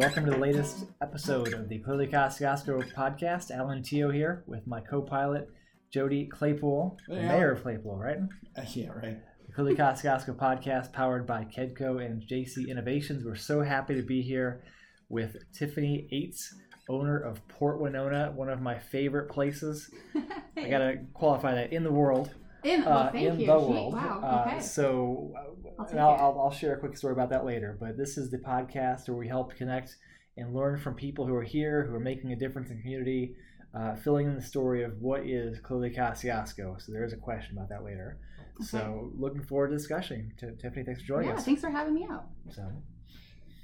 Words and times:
welcome 0.00 0.24
to 0.24 0.30
the 0.30 0.38
latest 0.38 0.86
episode 1.02 1.52
of 1.52 1.68
the 1.68 1.76
Clearly 1.76 2.06
Kosciusko 2.06 2.90
podcast. 2.94 3.50
Alan 3.50 3.82
Teo 3.82 4.10
here 4.10 4.42
with 4.46 4.66
my 4.66 4.80
co-pilot 4.80 5.46
Jody 5.92 6.24
Claypool, 6.24 6.96
the 7.06 7.16
mayor 7.16 7.52
of 7.52 7.62
Claypool, 7.62 7.98
right? 7.98 8.16
Uh, 8.56 8.62
yeah, 8.72 8.88
right. 8.92 9.18
The 9.46 9.52
Clearly 9.52 9.74
Kosciusko 9.74 10.34
podcast, 10.36 10.94
powered 10.94 11.26
by 11.26 11.44
Kedco 11.44 12.02
and 12.02 12.22
JC 12.22 12.66
Innovations. 12.66 13.26
We're 13.26 13.34
so 13.34 13.60
happy 13.60 13.94
to 13.94 14.00
be 14.00 14.22
here 14.22 14.62
with 15.10 15.36
Tiffany 15.52 16.08
Eights, 16.10 16.54
owner 16.88 17.18
of 17.18 17.46
Port 17.48 17.78
Winona, 17.78 18.32
one 18.34 18.48
of 18.48 18.62
my 18.62 18.78
favorite 18.78 19.28
places. 19.28 19.90
I 20.56 20.70
gotta 20.70 21.00
qualify 21.12 21.54
that 21.56 21.74
in 21.74 21.84
the 21.84 21.92
world. 21.92 22.30
In, 22.64 22.84
well, 22.84 22.98
uh, 22.98 23.12
thank 23.12 23.26
in 23.26 23.40
you. 23.40 23.46
the 23.46 23.58
world. 23.58 23.94
Wow. 23.94 24.20
Uh, 24.22 24.50
Okay. 24.50 24.60
so, 24.60 25.32
uh, 25.36 25.82
I'll 25.82 25.98
I'll. 25.98 26.08
I'll, 26.20 26.40
I'll 26.44 26.50
share 26.50 26.74
a 26.74 26.78
quick 26.78 26.96
story 26.96 27.12
about 27.12 27.30
that 27.30 27.44
later. 27.44 27.76
But 27.80 27.96
this 27.96 28.18
is 28.18 28.30
the 28.30 28.38
podcast 28.38 29.08
where 29.08 29.16
we 29.16 29.28
help 29.28 29.54
connect 29.56 29.96
and 30.36 30.54
learn 30.54 30.78
from 30.78 30.94
people 30.94 31.26
who 31.26 31.34
are 31.34 31.42
here, 31.42 31.84
who 31.86 31.94
are 31.94 32.00
making 32.00 32.32
a 32.32 32.36
difference 32.36 32.70
in 32.70 32.80
community, 32.80 33.34
uh, 33.74 33.94
filling 33.96 34.26
in 34.26 34.34
the 34.34 34.42
story 34.42 34.82
of 34.82 35.00
what 35.00 35.26
is 35.26 35.58
clearly 35.60 35.90
Kosciusko. 35.90 36.80
So 36.80 36.92
there 36.92 37.04
is 37.04 37.12
a 37.12 37.16
question 37.16 37.56
about 37.56 37.68
that 37.70 37.84
later. 37.84 38.18
So 38.62 39.10
looking 39.16 39.42
forward 39.42 39.68
to 39.68 39.76
discussing. 39.76 40.32
Tiffany, 40.38 40.84
thanks 40.84 41.00
for 41.00 41.06
joining 41.06 41.30
us. 41.30 41.34
yeah, 41.34 41.38
us. 41.38 41.44
thanks 41.46 41.60
for 41.62 41.70
having 41.70 41.94
me 41.94 42.06
out. 42.10 42.26
So 42.50 42.62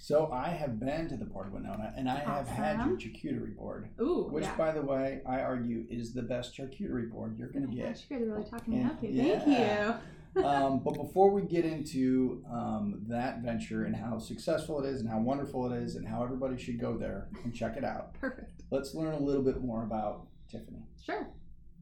So 0.06 0.30
I 0.33 0.51
have 0.51 0.78
been 0.78 1.09
to 1.09 1.16
the 1.16 1.24
Port 1.24 1.48
of 1.48 1.52
Winona, 1.55 1.92
and 1.96 2.09
I 2.09 2.20
have 2.20 2.46
had 2.46 2.77
your 2.87 2.96
charcuterie 2.96 3.56
board, 3.56 3.88
Ooh, 4.01 4.29
which, 4.30 4.45
yeah. 4.45 4.56
by 4.56 4.70
the 4.70 4.80
way, 4.80 5.20
I 5.27 5.41
argue 5.41 5.84
is 5.91 6.15
the 6.15 6.23
best 6.23 6.56
charcuterie 6.56 7.10
board 7.10 7.37
you're 7.37 7.48
Oh 7.48 7.52
going 7.59 7.69
to 7.69 7.77
gosh, 7.77 8.02
get. 8.09 8.10
you 8.10 8.19
guys 8.19 8.29
are 8.29 8.30
really 8.30 8.48
talking 8.48 8.79
me 8.79 8.84
up 8.84 9.01
here. 9.01 9.10
yeah. 9.10 9.40
Thank 9.40 9.98
you. 10.37 10.45
um, 10.46 10.79
but 10.85 10.95
before 10.95 11.32
we 11.32 11.43
get 11.43 11.65
into 11.65 12.45
um, 12.48 13.02
that 13.09 13.40
venture 13.43 13.85
and 13.87 13.96
how 13.96 14.21
successful 14.21 14.80
it 14.80 14.88
is, 14.88 15.01
and 15.01 15.10
how 15.10 15.18
wonderful 15.18 15.73
it 15.73 15.76
is, 15.82 15.96
and 15.96 16.07
how 16.07 16.23
everybody 16.23 16.57
should 16.57 16.79
go 16.80 16.96
there 16.96 17.26
and 17.43 17.52
check 17.52 17.76
it 17.76 17.82
out, 17.82 18.15
Perfect. 18.20 18.63
let's 18.70 18.95
learn 18.95 19.13
a 19.13 19.18
little 19.18 19.43
bit 19.43 19.60
more 19.60 19.82
about 19.82 20.29
Tiffany. 20.48 20.85
Sure. 21.04 21.26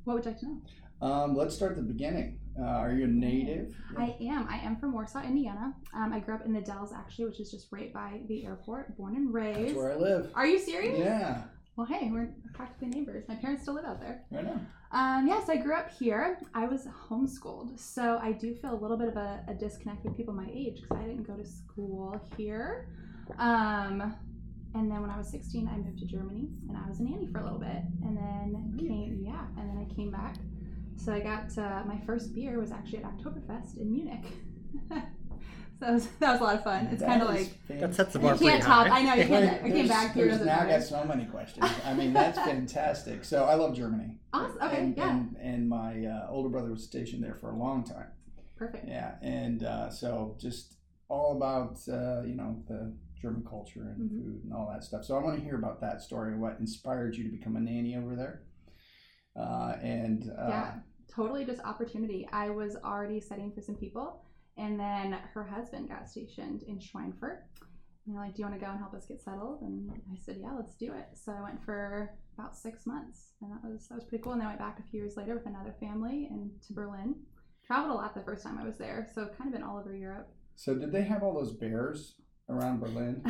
What 0.04 0.14
would 0.14 0.24
you 0.24 0.30
like 0.30 0.40
to 0.40 0.46
know? 0.46 1.06
Um, 1.06 1.36
let's 1.36 1.54
start 1.54 1.72
at 1.72 1.76
the 1.76 1.82
beginning. 1.82 2.38
Uh, 2.58 2.64
are 2.64 2.92
you 2.92 3.04
a 3.04 3.08
native? 3.08 3.74
I 3.98 4.14
am. 4.20 4.46
I 4.48 4.58
am 4.58 4.76
from 4.76 4.92
Warsaw, 4.92 5.22
Indiana. 5.22 5.74
Um, 5.92 6.12
I 6.12 6.20
grew 6.20 6.34
up 6.34 6.44
in 6.46 6.52
the 6.52 6.60
Dells, 6.60 6.92
actually, 6.92 7.24
which 7.26 7.40
is 7.40 7.50
just 7.50 7.66
right 7.72 7.92
by 7.92 8.20
the 8.28 8.44
airport. 8.46 8.96
Born 8.96 9.16
and 9.16 9.34
raised. 9.34 9.60
That's 9.60 9.74
where 9.74 9.92
I 9.92 9.96
live. 9.96 10.30
Are 10.34 10.46
you 10.46 10.58
serious? 10.60 10.98
Yeah, 10.98 11.42
Well, 11.76 11.86
hey, 11.86 12.10
we're 12.12 12.28
practically 12.52 12.88
neighbors. 12.88 13.24
My 13.28 13.34
parents 13.34 13.62
still 13.62 13.74
live 13.74 13.84
out 13.84 14.00
there. 14.00 14.22
right 14.30 14.44
now. 14.44 14.60
Um, 14.92 15.26
yes, 15.26 15.48
I 15.48 15.56
grew 15.56 15.74
up 15.74 15.90
here. 15.90 16.38
I 16.54 16.66
was 16.66 16.86
homeschooled, 17.08 17.80
so 17.80 18.20
I 18.22 18.30
do 18.30 18.54
feel 18.54 18.72
a 18.72 18.80
little 18.80 18.96
bit 18.96 19.08
of 19.08 19.16
a, 19.16 19.42
a 19.48 19.54
disconnect 19.54 20.04
with 20.04 20.16
people 20.16 20.32
my 20.32 20.48
age 20.52 20.82
because 20.82 20.98
I 20.98 21.06
didn't 21.08 21.24
go 21.26 21.34
to 21.34 21.44
school 21.44 22.24
here. 22.36 22.86
Um, 23.38 24.14
and 24.76 24.88
then 24.90 25.00
when 25.00 25.10
I 25.10 25.18
was 25.18 25.28
16, 25.30 25.66
I 25.68 25.76
moved 25.78 25.98
to 25.98 26.06
Germany, 26.06 26.46
and 26.68 26.76
I 26.78 26.88
was 26.88 27.00
a 27.00 27.02
nanny 27.02 27.26
for 27.26 27.40
a 27.40 27.42
little 27.42 27.58
bit, 27.58 27.82
and 28.04 28.16
then 28.16 28.76
came 28.78 29.20
yeah, 29.24 29.44
and 29.58 29.68
then 29.68 29.78
I 29.90 29.92
came 29.94 30.12
back. 30.12 30.36
So 30.96 31.12
I 31.12 31.20
got 31.20 31.56
uh, 31.58 31.82
my 31.86 32.00
first 32.06 32.34
beer 32.34 32.58
was 32.58 32.72
actually 32.72 32.98
at 33.04 33.04
Oktoberfest 33.18 33.76
in 33.78 33.92
Munich. 33.92 34.24
so 34.88 34.96
that 35.80 35.92
was, 35.92 36.06
that 36.20 36.32
was 36.32 36.40
a 36.40 36.44
lot 36.44 36.54
of 36.56 36.64
fun. 36.64 36.86
It's 36.86 37.02
kind 37.02 37.20
of 37.22 37.28
like 37.28 37.52
that 37.68 37.94
sets 37.94 38.12
the 38.12 38.18
you 38.20 38.24
bar 38.24 38.36
pretty 38.36 38.52
can't 38.52 38.62
top. 38.62 38.86
high. 38.86 39.00
I 39.00 39.02
know 39.02 39.14
you 39.14 39.30
Wait, 39.30 39.48
can't. 39.48 39.64
I 39.64 39.70
came 39.70 39.88
back 39.88 40.14
here. 40.14 40.26
there's- 40.26 40.44
now 40.44 40.60
I 40.60 40.68
got 40.68 40.82
so 40.82 41.04
many 41.04 41.24
questions. 41.26 41.68
I 41.84 41.94
mean, 41.94 42.12
that's 42.12 42.38
fantastic. 42.50 43.24
So 43.24 43.44
I 43.44 43.54
love 43.54 43.74
Germany. 43.76 44.18
Awesome. 44.32 44.58
Okay. 44.62 44.76
And, 44.78 44.96
yeah. 44.96 45.10
and, 45.10 45.36
and 45.40 45.68
my 45.68 46.06
uh, 46.06 46.26
older 46.30 46.48
brother 46.48 46.70
was 46.70 46.84
stationed 46.84 47.22
there 47.22 47.34
for 47.34 47.50
a 47.50 47.56
long 47.56 47.84
time. 47.84 48.06
Perfect. 48.56 48.88
Yeah. 48.88 49.16
And 49.20 49.62
uh, 49.64 49.90
so 49.90 50.36
just 50.40 50.74
all 51.08 51.36
about, 51.36 51.78
uh, 51.88 52.22
you 52.22 52.34
know, 52.34 52.62
the 52.68 52.94
German 53.20 53.44
culture 53.48 53.80
and 53.96 54.10
Mhm. 54.10 54.22
food 54.24 54.40
and 54.44 54.52
all 54.52 54.68
that 54.72 54.84
stuff. 54.84 55.04
So 55.04 55.16
I 55.18 55.22
want 55.22 55.36
to 55.38 55.44
hear 55.44 55.56
about 55.56 55.80
that 55.80 56.00
story. 56.02 56.36
What 56.36 56.56
inspired 56.60 57.16
you 57.16 57.24
to 57.24 57.30
become 57.30 57.56
a 57.56 57.60
nanny 57.60 57.96
over 57.96 58.14
there? 58.16 58.42
Uh, 59.38 59.76
and 59.82 60.30
uh, 60.38 60.48
Yeah, 60.48 60.72
totally 61.14 61.44
just 61.44 61.60
opportunity. 61.62 62.28
I 62.32 62.50
was 62.50 62.76
already 62.84 63.20
studying 63.20 63.52
for 63.52 63.60
some 63.60 63.74
people, 63.76 64.22
and 64.56 64.78
then 64.78 65.18
her 65.32 65.44
husband 65.44 65.88
got 65.88 66.08
stationed 66.08 66.62
in 66.64 66.78
Schweinfurt. 66.78 67.40
And 68.06 68.14
they're 68.14 68.22
like, 68.22 68.34
Do 68.34 68.42
you 68.42 68.48
want 68.48 68.58
to 68.60 68.64
go 68.64 68.70
and 68.70 68.78
help 68.78 68.94
us 68.94 69.06
get 69.06 69.22
settled? 69.22 69.62
And 69.62 69.90
I 70.12 70.16
said, 70.24 70.36
Yeah, 70.40 70.52
let's 70.56 70.74
do 70.74 70.92
it. 70.92 71.06
So 71.14 71.32
I 71.32 71.42
went 71.42 71.62
for 71.64 72.10
about 72.38 72.56
six 72.56 72.86
months, 72.86 73.30
and 73.40 73.50
that 73.50 73.64
was 73.68 73.88
that 73.88 73.94
was 73.94 74.04
pretty 74.04 74.22
cool. 74.22 74.32
And 74.32 74.40
then 74.40 74.46
I 74.48 74.50
went 74.50 74.60
back 74.60 74.78
a 74.78 74.88
few 74.90 75.00
years 75.00 75.16
later 75.16 75.34
with 75.34 75.46
another 75.46 75.74
family 75.80 76.28
and 76.30 76.50
to 76.66 76.72
Berlin. 76.72 77.14
Traveled 77.66 77.92
a 77.92 77.94
lot 77.94 78.14
the 78.14 78.20
first 78.22 78.42
time 78.44 78.58
I 78.58 78.64
was 78.64 78.76
there, 78.76 79.08
so 79.14 79.26
kind 79.38 79.48
of 79.48 79.52
been 79.52 79.62
all 79.62 79.78
over 79.78 79.96
Europe. 79.96 80.28
so 80.54 80.74
did 80.74 80.92
they 80.92 81.02
have 81.02 81.22
all 81.22 81.32
those 81.32 81.52
bears 81.54 82.16
around 82.50 82.78
Berlin? 82.80 83.24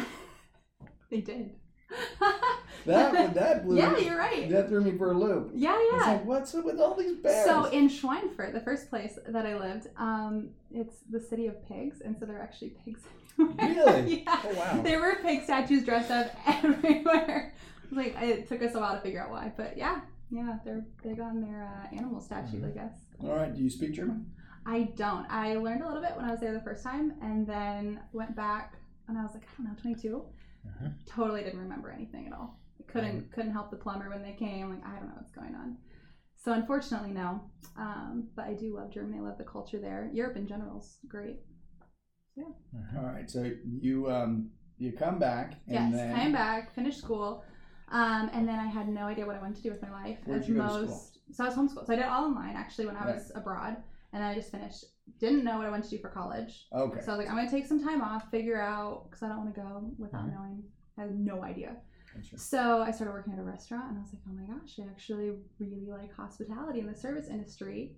they 1.10 1.20
did. 1.20 1.52
That 2.86 3.34
that 3.34 3.64
blew 3.64 3.76
yeah, 3.78 3.90
me, 3.92 4.04
you're 4.06 4.18
right. 4.18 4.48
that 4.50 4.68
threw 4.68 4.80
me 4.82 4.96
for 4.98 5.10
a 5.12 5.14
loop. 5.14 5.52
Yeah, 5.54 5.76
It's 5.78 5.92
yeah. 6.06 6.12
like, 6.12 6.24
what's 6.26 6.54
up 6.54 6.64
with 6.64 6.78
all 6.80 6.94
these 6.94 7.16
bears? 7.16 7.44
So 7.46 7.64
in 7.66 7.88
Schweinfurt, 7.88 8.52
the 8.52 8.60
first 8.60 8.90
place 8.90 9.18
that 9.26 9.46
I 9.46 9.58
lived, 9.58 9.88
um, 9.96 10.50
it's 10.70 10.96
the 11.10 11.20
city 11.20 11.46
of 11.46 11.66
pigs, 11.68 12.00
and 12.00 12.16
so 12.18 12.26
there 12.26 12.38
are 12.38 12.42
actually 12.42 12.74
pigs 12.84 13.00
everywhere. 13.38 13.68
Really? 14.02 14.22
yeah. 14.26 14.40
Oh 14.44 14.54
wow. 14.54 14.82
There 14.82 15.00
were 15.00 15.16
pig 15.22 15.42
statues 15.44 15.84
dressed 15.84 16.10
up 16.10 16.30
everywhere. 16.46 17.52
Like 17.90 18.16
it 18.20 18.48
took 18.48 18.62
us 18.62 18.74
a 18.74 18.80
while 18.80 18.94
to 18.94 19.00
figure 19.00 19.22
out 19.22 19.30
why, 19.30 19.52
but 19.56 19.76
yeah, 19.76 20.00
yeah, 20.30 20.58
they're 20.64 20.84
big 21.02 21.20
on 21.20 21.40
their 21.40 21.64
uh, 21.64 21.94
animal 21.96 22.20
statues, 22.20 22.62
Mm-hmm. 22.62 22.78
I 22.78 22.82
guess. 22.82 22.94
all 23.22 23.36
right. 23.36 23.54
Do 23.54 23.62
you 23.62 23.70
speak 23.70 23.92
German? 23.92 24.26
I 24.66 24.84
don't. 24.96 25.26
I 25.30 25.56
learned 25.56 25.82
a 25.82 25.86
little 25.86 26.00
bit 26.02 26.12
when 26.16 26.24
I 26.24 26.30
was 26.30 26.40
there 26.40 26.52
the 26.54 26.60
first 26.60 26.82
time, 26.82 27.12
and 27.22 27.46
then 27.46 28.00
went 28.12 28.34
back 28.34 28.74
when 29.06 29.16
I 29.18 29.22
was 29.22 29.32
like, 29.34 29.42
I 29.58 29.62
don't 29.62 29.72
know, 29.72 29.78
22. 29.82 30.24
Mhm. 30.66 30.92
Totally 31.06 31.42
didn't 31.44 31.60
remember 31.60 31.90
anything 31.90 32.26
at 32.26 32.32
all. 32.32 32.58
Couldn't 32.86 33.32
couldn't 33.32 33.52
help 33.52 33.70
the 33.70 33.76
plumber 33.76 34.08
when 34.10 34.22
they 34.22 34.32
came. 34.32 34.70
Like 34.70 34.84
I 34.84 34.96
don't 34.98 35.08
know 35.08 35.14
what's 35.16 35.32
going 35.32 35.54
on. 35.54 35.76
So 36.36 36.52
unfortunately, 36.52 37.10
no. 37.12 37.40
Um, 37.76 38.28
but 38.36 38.44
I 38.46 38.54
do 38.54 38.74
love 38.76 38.90
Germany. 38.92 39.18
I 39.18 39.22
love 39.22 39.38
the 39.38 39.44
culture 39.44 39.78
there. 39.80 40.10
Europe 40.12 40.36
in 40.36 40.46
general 40.46 40.78
is 40.80 40.98
great. 41.08 41.40
Mhm. 42.38 42.96
All 42.98 43.04
right. 43.04 43.30
So 43.30 43.50
you 43.80 44.10
um 44.10 44.50
you 44.76 44.92
come 44.92 45.18
back 45.18 45.54
yes, 45.66 45.92
then 45.92 46.14
came 46.16 46.32
back, 46.32 46.74
finished 46.74 46.98
school, 46.98 47.44
um, 47.88 48.28
and 48.32 48.46
then 48.48 48.58
I 48.58 48.66
had 48.66 48.88
no 48.88 49.02
idea 49.06 49.24
what 49.24 49.36
I 49.36 49.40
wanted 49.40 49.56
to 49.56 49.62
do 49.62 49.70
with 49.70 49.82
my 49.82 49.90
life. 49.90 50.18
Where'd 50.26 50.42
as 50.42 50.48
you 50.48 50.54
go 50.54 50.60
to 50.62 50.66
most, 50.66 51.14
school? 51.14 51.22
so 51.32 51.44
I 51.44 51.48
was 51.48 51.56
homeschooled. 51.56 51.86
So 51.86 51.92
I 51.92 51.96
did 51.96 52.06
all 52.06 52.24
online 52.24 52.56
actually 52.56 52.86
when 52.86 52.96
I 52.96 53.04
Right. 53.04 53.14
was 53.14 53.30
abroad, 53.36 53.76
and 54.12 54.22
then 54.22 54.30
I 54.30 54.34
just 54.34 54.50
finished. 54.50 54.84
Didn't 55.20 55.44
know 55.44 55.58
what 55.58 55.66
I 55.66 55.70
wanted 55.70 55.84
to 55.84 55.96
do 55.96 55.98
for 56.02 56.08
college. 56.08 56.66
Okay. 56.72 57.00
So 57.02 57.12
I 57.12 57.16
was 57.16 57.24
like, 57.24 57.30
I'm 57.30 57.36
gonna 57.36 57.50
take 57.50 57.66
some 57.66 57.82
time 57.82 58.02
off, 58.02 58.30
figure 58.30 58.60
out 58.60 59.04
because 59.04 59.22
I 59.22 59.28
don't 59.28 59.38
want 59.38 59.54
to 59.54 59.60
go 59.60 59.92
without 59.98 60.26
Mhm. 60.26 60.32
knowing. 60.34 60.64
I 60.98 61.02
had 61.02 61.14
no 61.14 61.44
idea. 61.44 61.76
So 62.36 62.82
I 62.82 62.90
started 62.90 63.12
working 63.12 63.32
at 63.32 63.38
a 63.38 63.42
restaurant, 63.42 63.90
and 63.90 63.98
I 63.98 64.02
was 64.02 64.12
like, 64.12 64.22
oh 64.28 64.32
my 64.32 64.54
gosh, 64.54 64.78
I 64.78 64.88
actually 64.90 65.32
really 65.58 65.86
like 65.86 66.14
hospitality 66.14 66.80
and 66.80 66.88
the 66.88 66.98
service 66.98 67.28
industry. 67.28 67.96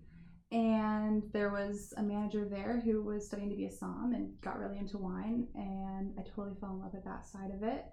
And 0.53 1.25
there 1.33 1.51
was 1.51 1.93
a 1.97 2.03
manager 2.03 2.47
there 2.49 2.81
who 2.85 3.03
was 3.03 3.27
studying 3.27 3.51
to 3.51 3.57
be 3.57 3.67
a 3.67 3.73
som 3.73 4.13
and 4.15 4.41
got 4.43 4.59
really 4.59 4.79
into 4.79 4.99
wine, 4.99 5.49
and 5.55 6.15
I 6.19 6.23
totally 6.23 6.57
fell 6.61 6.71
in 6.71 6.81
love 6.81 6.95
with 6.95 7.05
that 7.05 7.27
side 7.27 7.51
of 7.53 7.63
it. 7.63 7.87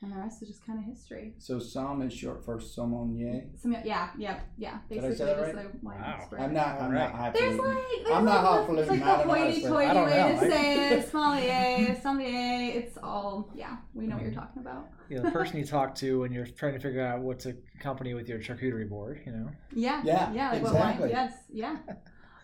And 0.00 0.12
the 0.12 0.16
rest 0.16 0.40
is 0.42 0.48
just 0.48 0.64
kind 0.64 0.78
of 0.78 0.84
history. 0.84 1.34
So 1.38 1.58
som 1.58 2.02
is 2.02 2.12
short 2.12 2.44
for 2.44 2.60
sommelier. 2.60 3.42
Some, 3.60 3.72
yeah, 3.84 4.10
yeah, 4.16 4.38
yeah. 4.56 4.78
Did 4.88 4.98
I 4.98 5.08
Basically, 5.08 5.16
say 5.16 5.24
that 5.24 5.38
just 5.44 5.54
right? 5.56 5.66
a 5.66 5.84
wine 5.84 6.00
Wow. 6.00 6.14
expert. 6.20 6.40
I'm 6.40 6.54
not. 6.54 6.80
I'm 6.80 6.94
not 6.94 7.12
Alright. 7.14 7.34
There's 7.34 7.58
like 7.58 7.76
there's 8.04 8.16
I'm 8.16 8.24
not 8.24 8.44
like, 8.44 8.66
the- 8.68 8.74
highfalutin, 8.76 8.78
It's 8.78 8.90
like 8.90 9.02
I 9.02 9.08
the 9.08 9.14
know 9.14 9.18
how 9.18 9.22
to 9.26 9.38
hoity 9.40 9.60
say 9.60 9.66
it. 9.66 9.90
I 9.90 9.92
toity 9.92 10.10
way 10.12 10.30
to 10.30 10.50
say 10.54 10.98
it. 10.98 11.08
Sommelier, 11.10 12.00
sommelier. 12.00 12.78
It's 12.78 12.98
all 13.02 13.50
yeah. 13.56 13.76
We 13.92 14.06
know 14.06 14.14
what 14.14 14.24
you're 14.24 14.34
talking 14.34 14.62
about. 14.62 14.86
Yeah, 15.10 15.18
the 15.20 15.32
person 15.32 15.58
you 15.58 15.64
talk 15.64 15.96
to 15.96 16.20
when 16.20 16.30
you're 16.32 16.46
trying 16.46 16.74
to 16.74 16.80
figure 16.80 17.04
out 17.04 17.20
what 17.20 17.40
to 17.40 17.56
accompany 17.80 18.14
with 18.14 18.28
your 18.28 18.38
charcuterie 18.38 18.88
board, 18.88 19.20
you 19.26 19.32
know. 19.32 19.50
Yeah. 19.74 20.00
Yeah, 20.04 20.32
Yeah. 20.32 20.50
Like 20.52 20.60
exactly. 20.60 20.78
what 20.80 21.00
wine? 21.00 21.10
Yes. 21.10 21.32
Yeah. 21.50 21.76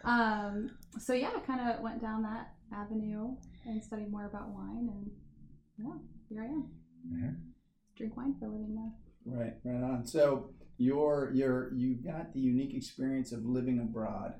Um. 0.02 0.70
So 0.98 1.12
yeah, 1.12 1.30
I 1.36 1.38
kind 1.40 1.60
of 1.70 1.80
went 1.82 2.00
down 2.00 2.22
that 2.24 2.52
avenue 2.74 3.36
and 3.64 3.80
studied 3.82 4.10
more 4.10 4.26
about 4.26 4.48
wine, 4.48 4.88
and 4.92 5.10
yeah, 5.78 5.94
here 6.28 6.42
I 6.42 6.46
am. 6.46 6.68
Mhm. 7.06 7.36
Drink 7.96 8.16
wine 8.16 8.34
for 8.38 8.46
a 8.46 8.48
living 8.48 8.74
now. 8.74 8.92
Right. 9.26 9.54
Right 9.64 9.82
on. 9.82 10.06
So 10.06 10.50
you're 10.76 11.30
you're 11.34 11.72
you 11.74 11.94
got 11.96 12.32
the 12.32 12.40
unique 12.40 12.74
experience 12.74 13.32
of 13.32 13.44
living 13.44 13.78
abroad. 13.80 14.34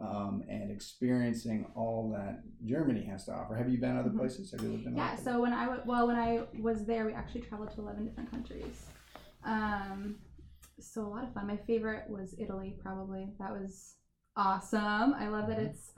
Um, 0.00 0.44
and 0.48 0.70
experiencing 0.70 1.66
all 1.74 2.10
that 2.12 2.44
Germany 2.64 3.02
has 3.06 3.24
to 3.24 3.32
offer. 3.32 3.56
Have 3.56 3.68
you 3.68 3.78
been 3.78 3.96
other 3.96 4.10
Mhm. 4.10 4.16
places? 4.18 4.52
Have 4.52 4.60
you 4.62 4.68
lived 4.70 4.86
in? 4.86 4.96
Yeah. 4.96 5.14
other 5.14 5.22
So 5.22 5.42
when 5.42 5.52
I 5.52 5.64
w- 5.64 5.82
well 5.86 6.06
when 6.06 6.14
I 6.14 6.46
was 6.60 6.84
there, 6.86 7.04
we 7.04 7.12
actually 7.14 7.40
traveled 7.40 7.72
to 7.72 7.80
eleven 7.80 8.04
different 8.04 8.30
countries. 8.30 8.86
Um. 9.42 10.20
So 10.78 11.04
a 11.04 11.08
lot 11.08 11.24
of 11.24 11.32
fun. 11.34 11.48
My 11.48 11.56
favorite 11.56 12.08
was 12.08 12.36
Italy. 12.38 12.76
Probably 12.80 13.34
that 13.40 13.50
was 13.50 13.96
awesome. 14.36 15.14
I 15.14 15.26
love 15.26 15.48
that 15.48 15.58
Mhm. 15.58 15.66
it's 15.70 15.92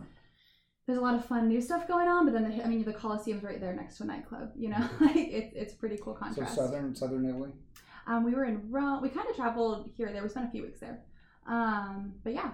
there's 0.90 0.98
a 0.98 1.04
lot 1.04 1.14
of 1.14 1.24
fun 1.24 1.46
new 1.46 1.60
stuff 1.60 1.86
going 1.86 2.08
on, 2.08 2.24
but 2.24 2.34
then 2.34 2.50
the, 2.50 2.64
I 2.64 2.66
mean 2.66 2.84
the 2.84 2.92
Colosseum's 2.92 3.44
right 3.44 3.60
there 3.60 3.72
next 3.74 3.98
to 3.98 4.02
a 4.02 4.06
nightclub. 4.06 4.50
You 4.56 4.70
know, 4.70 4.88
like 5.00 5.16
it's 5.16 5.54
it's 5.54 5.74
pretty 5.74 5.96
cool 6.02 6.14
contrast. 6.14 6.56
So 6.56 6.66
southern 6.66 6.94
southern 6.96 7.24
Italy. 7.28 7.50
Um, 8.08 8.24
we 8.24 8.34
were 8.34 8.44
in 8.44 8.68
Rome. 8.70 9.00
We 9.00 9.08
kind 9.08 9.28
of 9.28 9.36
traveled 9.36 9.90
here 9.96 10.12
there. 10.12 10.22
We 10.22 10.28
spent 10.28 10.48
a 10.48 10.50
few 10.50 10.62
weeks 10.62 10.80
there. 10.80 11.00
Um, 11.46 12.14
but 12.24 12.34
yeah, 12.34 12.50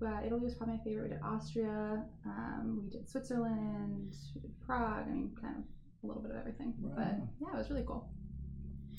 but 0.00 0.24
Italy 0.24 0.40
was 0.40 0.54
probably 0.54 0.76
my 0.76 0.84
favorite. 0.84 1.02
We 1.04 1.08
did 1.10 1.20
Austria. 1.22 2.04
Um, 2.24 2.80
we 2.84 2.90
did 2.90 3.08
Switzerland. 3.08 4.14
We 4.34 4.40
did 4.40 4.52
Prague. 4.64 5.04
I 5.06 5.10
mean, 5.10 5.36
kind 5.38 5.56
of 5.58 5.64
a 6.02 6.06
little 6.06 6.22
bit 6.22 6.30
of 6.30 6.38
everything. 6.38 6.72
But 6.78 7.18
yeah, 7.38 7.54
it 7.54 7.58
was 7.58 7.68
really 7.68 7.84
cool. 7.86 8.08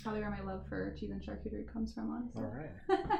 probably 0.04 0.22
where 0.22 0.30
my 0.30 0.42
love 0.42 0.62
for 0.70 0.96
cheese 1.00 1.10
and 1.10 1.24
charcuterie 1.24 1.72
comes 1.72 1.92
from, 1.94 2.12
honestly. 2.12 2.44
All 2.44 2.54
right. 2.54 3.20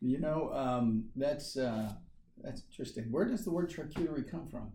You 0.00 0.20
know, 0.20 0.52
um, 0.52 1.06
that's 1.16 1.56
uh, 1.56 1.90
that's 2.42 2.62
interesting. 2.70 3.04
Where 3.10 3.24
does 3.26 3.44
the 3.44 3.50
word 3.50 3.70
charcuterie 3.70 4.30
come 4.30 4.46
from? 4.48 4.70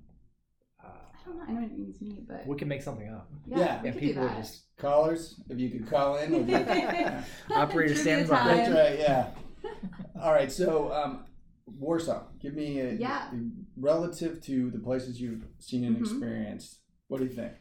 Uh, 0.84 0.88
I 0.90 1.26
don't 1.26 1.38
know. 1.38 1.44
I 1.48 1.52
know 1.52 1.66
it 1.66 1.78
means 1.78 2.02
meat, 2.02 2.28
but 2.28 2.46
we 2.48 2.58
can 2.58 2.68
make 2.68 2.82
something 2.82 3.10
up. 3.10 3.30
yeah, 3.48 3.58
yeah, 3.60 3.82
we 3.82 3.90
and 3.90 3.98
could 3.98 4.02
do 4.02 4.08
people 4.08 4.24
that. 4.24 4.38
just 4.38 4.64
Callers, 4.78 5.40
if 5.50 5.60
you 5.60 5.70
could 5.70 5.88
call 5.90 6.18
in. 6.18 6.32
We'll 6.32 6.44
get- 6.44 6.68
yeah. 6.68 7.24
operator 7.56 7.94
Trivia 7.94 8.02
stand 8.26 8.30
by. 8.30 8.44
That's 8.56 8.70
right. 8.72 9.00
Yeah. 9.00 9.30
All 10.22 10.32
right. 10.34 10.52
So, 10.52 10.92
um, 10.92 11.26
Warsaw. 11.68 12.24
Give 12.42 12.56
me 12.56 12.80
a, 12.80 12.94
Yeah. 12.94 13.30
relative 13.78 14.42
to 14.44 14.72
the 14.72 14.80
places 14.80 15.22
you've 15.22 15.46
seen 15.60 15.84
and 15.86 15.98
Mhm. 15.98 16.02
experienced. 16.02 16.80
What 17.08 17.20
do 17.20 17.26
you 17.26 17.32
think? 17.32 17.54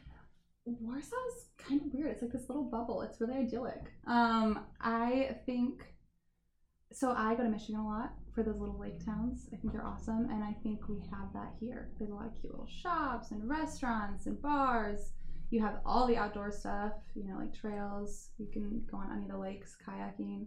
Warsaw's 0.66 1.50
kind 1.58 1.80
of 1.82 1.92
weird. 1.92 2.10
It's 2.12 2.22
like 2.22 2.32
this 2.32 2.48
little 2.48 2.64
bubble. 2.64 3.02
It's 3.02 3.20
really 3.20 3.34
idyllic. 3.34 3.92
Um, 4.06 4.64
I 4.80 5.36
think 5.46 5.82
so. 6.92 7.10
I 7.12 7.34
go 7.34 7.42
to 7.42 7.48
Michigan 7.50 7.80
a 7.80 7.86
lot 7.86 8.12
for 8.34 8.42
those 8.42 8.56
little 8.56 8.78
lake 8.78 9.04
towns. 9.04 9.48
I 9.52 9.56
think 9.56 9.72
they're 9.72 9.86
awesome, 9.86 10.28
and 10.30 10.42
I 10.42 10.54
think 10.62 10.88
we 10.88 11.00
have 11.10 11.32
that 11.34 11.54
here. 11.58 11.90
There's 11.98 12.10
a 12.10 12.14
lot 12.14 12.26
of 12.26 12.34
cute 12.40 12.52
little 12.52 12.68
shops 12.68 13.30
and 13.30 13.48
restaurants 13.48 14.26
and 14.26 14.40
bars. 14.40 15.12
You 15.50 15.60
have 15.62 15.80
all 15.84 16.06
the 16.06 16.16
outdoor 16.16 16.50
stuff. 16.50 16.92
You 17.14 17.24
know, 17.24 17.38
like 17.38 17.54
trails. 17.54 18.30
You 18.38 18.46
can 18.52 18.82
go 18.90 18.98
on 18.98 19.10
any 19.12 19.24
of 19.24 19.30
the 19.30 19.38
lakes, 19.38 19.76
kayaking. 19.86 20.46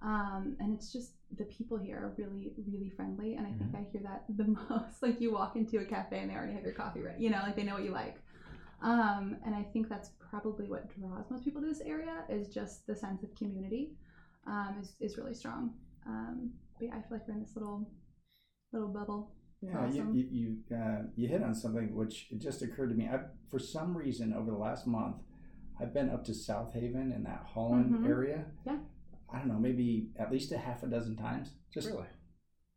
Um, 0.00 0.56
and 0.60 0.72
it's 0.72 0.92
just 0.92 1.12
the 1.36 1.44
people 1.44 1.76
here 1.76 1.96
are 1.96 2.14
really, 2.16 2.52
really 2.70 2.90
friendly, 2.90 3.34
and 3.34 3.46
I 3.46 3.50
think 3.50 3.74
I 3.74 3.84
hear 3.90 4.00
that 4.04 4.24
the 4.36 4.44
most. 4.70 5.02
Like 5.02 5.20
you 5.20 5.32
walk 5.32 5.56
into 5.56 5.78
a 5.78 5.84
cafe 5.84 6.20
and 6.20 6.30
they 6.30 6.34
already 6.34 6.54
have 6.54 6.62
your 6.62 6.72
coffee 6.72 7.00
ready. 7.00 7.22
You 7.22 7.30
know, 7.30 7.40
like 7.42 7.56
they 7.56 7.64
know 7.64 7.74
what 7.74 7.84
you 7.84 7.90
like. 7.90 8.16
Um, 8.80 9.36
and 9.44 9.54
I 9.54 9.64
think 9.64 9.88
that's 9.88 10.10
probably 10.30 10.68
what 10.68 10.88
draws 10.88 11.30
most 11.30 11.44
people 11.44 11.60
to 11.60 11.66
this 11.66 11.80
area 11.80 12.22
is 12.28 12.48
just 12.48 12.86
the 12.86 12.94
sense 12.94 13.24
of 13.24 13.34
community 13.34 13.90
um, 14.46 14.76
is, 14.80 14.92
is 15.00 15.18
really 15.18 15.34
strong. 15.34 15.74
Um, 16.06 16.52
but 16.78 16.86
yeah, 16.88 16.94
I 16.96 17.00
feel 17.02 17.18
like 17.18 17.28
we're 17.28 17.34
in 17.34 17.40
this 17.40 17.54
little 17.56 17.90
little 18.72 18.88
bubble. 18.88 19.32
Yeah, 19.60 19.78
Awesome. 19.78 20.14
you 20.14 20.24
you 20.30 20.56
you, 20.70 20.76
uh, 20.76 21.02
you 21.16 21.28
hit 21.28 21.42
on 21.42 21.54
something 21.54 21.94
which 21.94 22.28
it 22.30 22.38
just 22.40 22.62
occurred 22.62 22.90
to 22.90 22.94
me. 22.94 23.08
I, 23.08 23.20
for 23.50 23.58
some 23.58 23.96
reason, 23.96 24.32
over 24.32 24.50
the 24.50 24.56
last 24.56 24.86
month, 24.86 25.16
I've 25.80 25.92
been 25.92 26.10
up 26.10 26.24
to 26.26 26.34
South 26.34 26.72
Haven 26.74 27.12
in 27.12 27.24
that 27.24 27.44
Holland 27.54 27.92
Mhm. 27.94 28.06
area. 28.06 28.46
Yeah. 28.64 28.78
I 29.30 29.38
don't 29.40 29.48
know, 29.48 29.58
maybe 29.58 30.10
at 30.16 30.30
least 30.32 30.52
a 30.52 30.58
half 30.58 30.82
a 30.82 30.86
dozen 30.86 31.16
times. 31.16 31.52
Just 31.70 31.88
Really? 31.88 32.06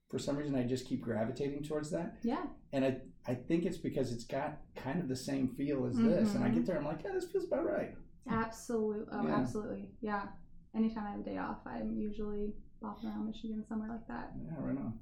for 0.10 0.20
some 0.20 0.36
reason, 0.36 0.56
I 0.56 0.64
just 0.66 0.86
keep 0.86 1.02
gravitating 1.02 1.64
towards 1.64 1.90
that, 1.92 2.18
Yeah, 2.24 2.46
and 2.74 2.84
I 2.84 3.02
I 3.28 3.36
think 3.36 3.66
it's 3.66 3.78
because 3.78 4.12
it's 4.12 4.26
got 4.26 4.58
kind 4.76 5.00
of 5.00 5.08
the 5.08 5.16
same 5.16 5.50
feel 5.50 5.86
as 5.86 5.96
this, 5.96 6.34
and 6.34 6.44
I 6.44 6.50
get 6.50 6.66
there, 6.66 6.78
I'm 6.80 6.84
like, 6.86 7.04
yeah, 7.04 7.12
this 7.12 7.32
feels 7.32 7.46
about 7.46 7.66
right. 7.66 7.96
absolutely. 8.28 9.06
Oh, 9.12 9.24
Yeah. 9.28 9.36
absolutely. 9.36 9.92
Yeah. 10.02 10.28
Anytime 10.74 11.06
I 11.06 11.12
have 11.12 11.20
a 11.20 11.24
day 11.24 11.38
off, 11.38 11.60
I'm 11.66 11.96
usually 11.98 12.56
bopping 12.84 13.06
around 13.06 13.26
Michigan 13.28 13.64
somewhere 13.68 13.90
like 13.90 14.08
that. 14.08 14.32
Yeah, 14.44 14.54
right 14.60 14.78
on. 14.78 14.94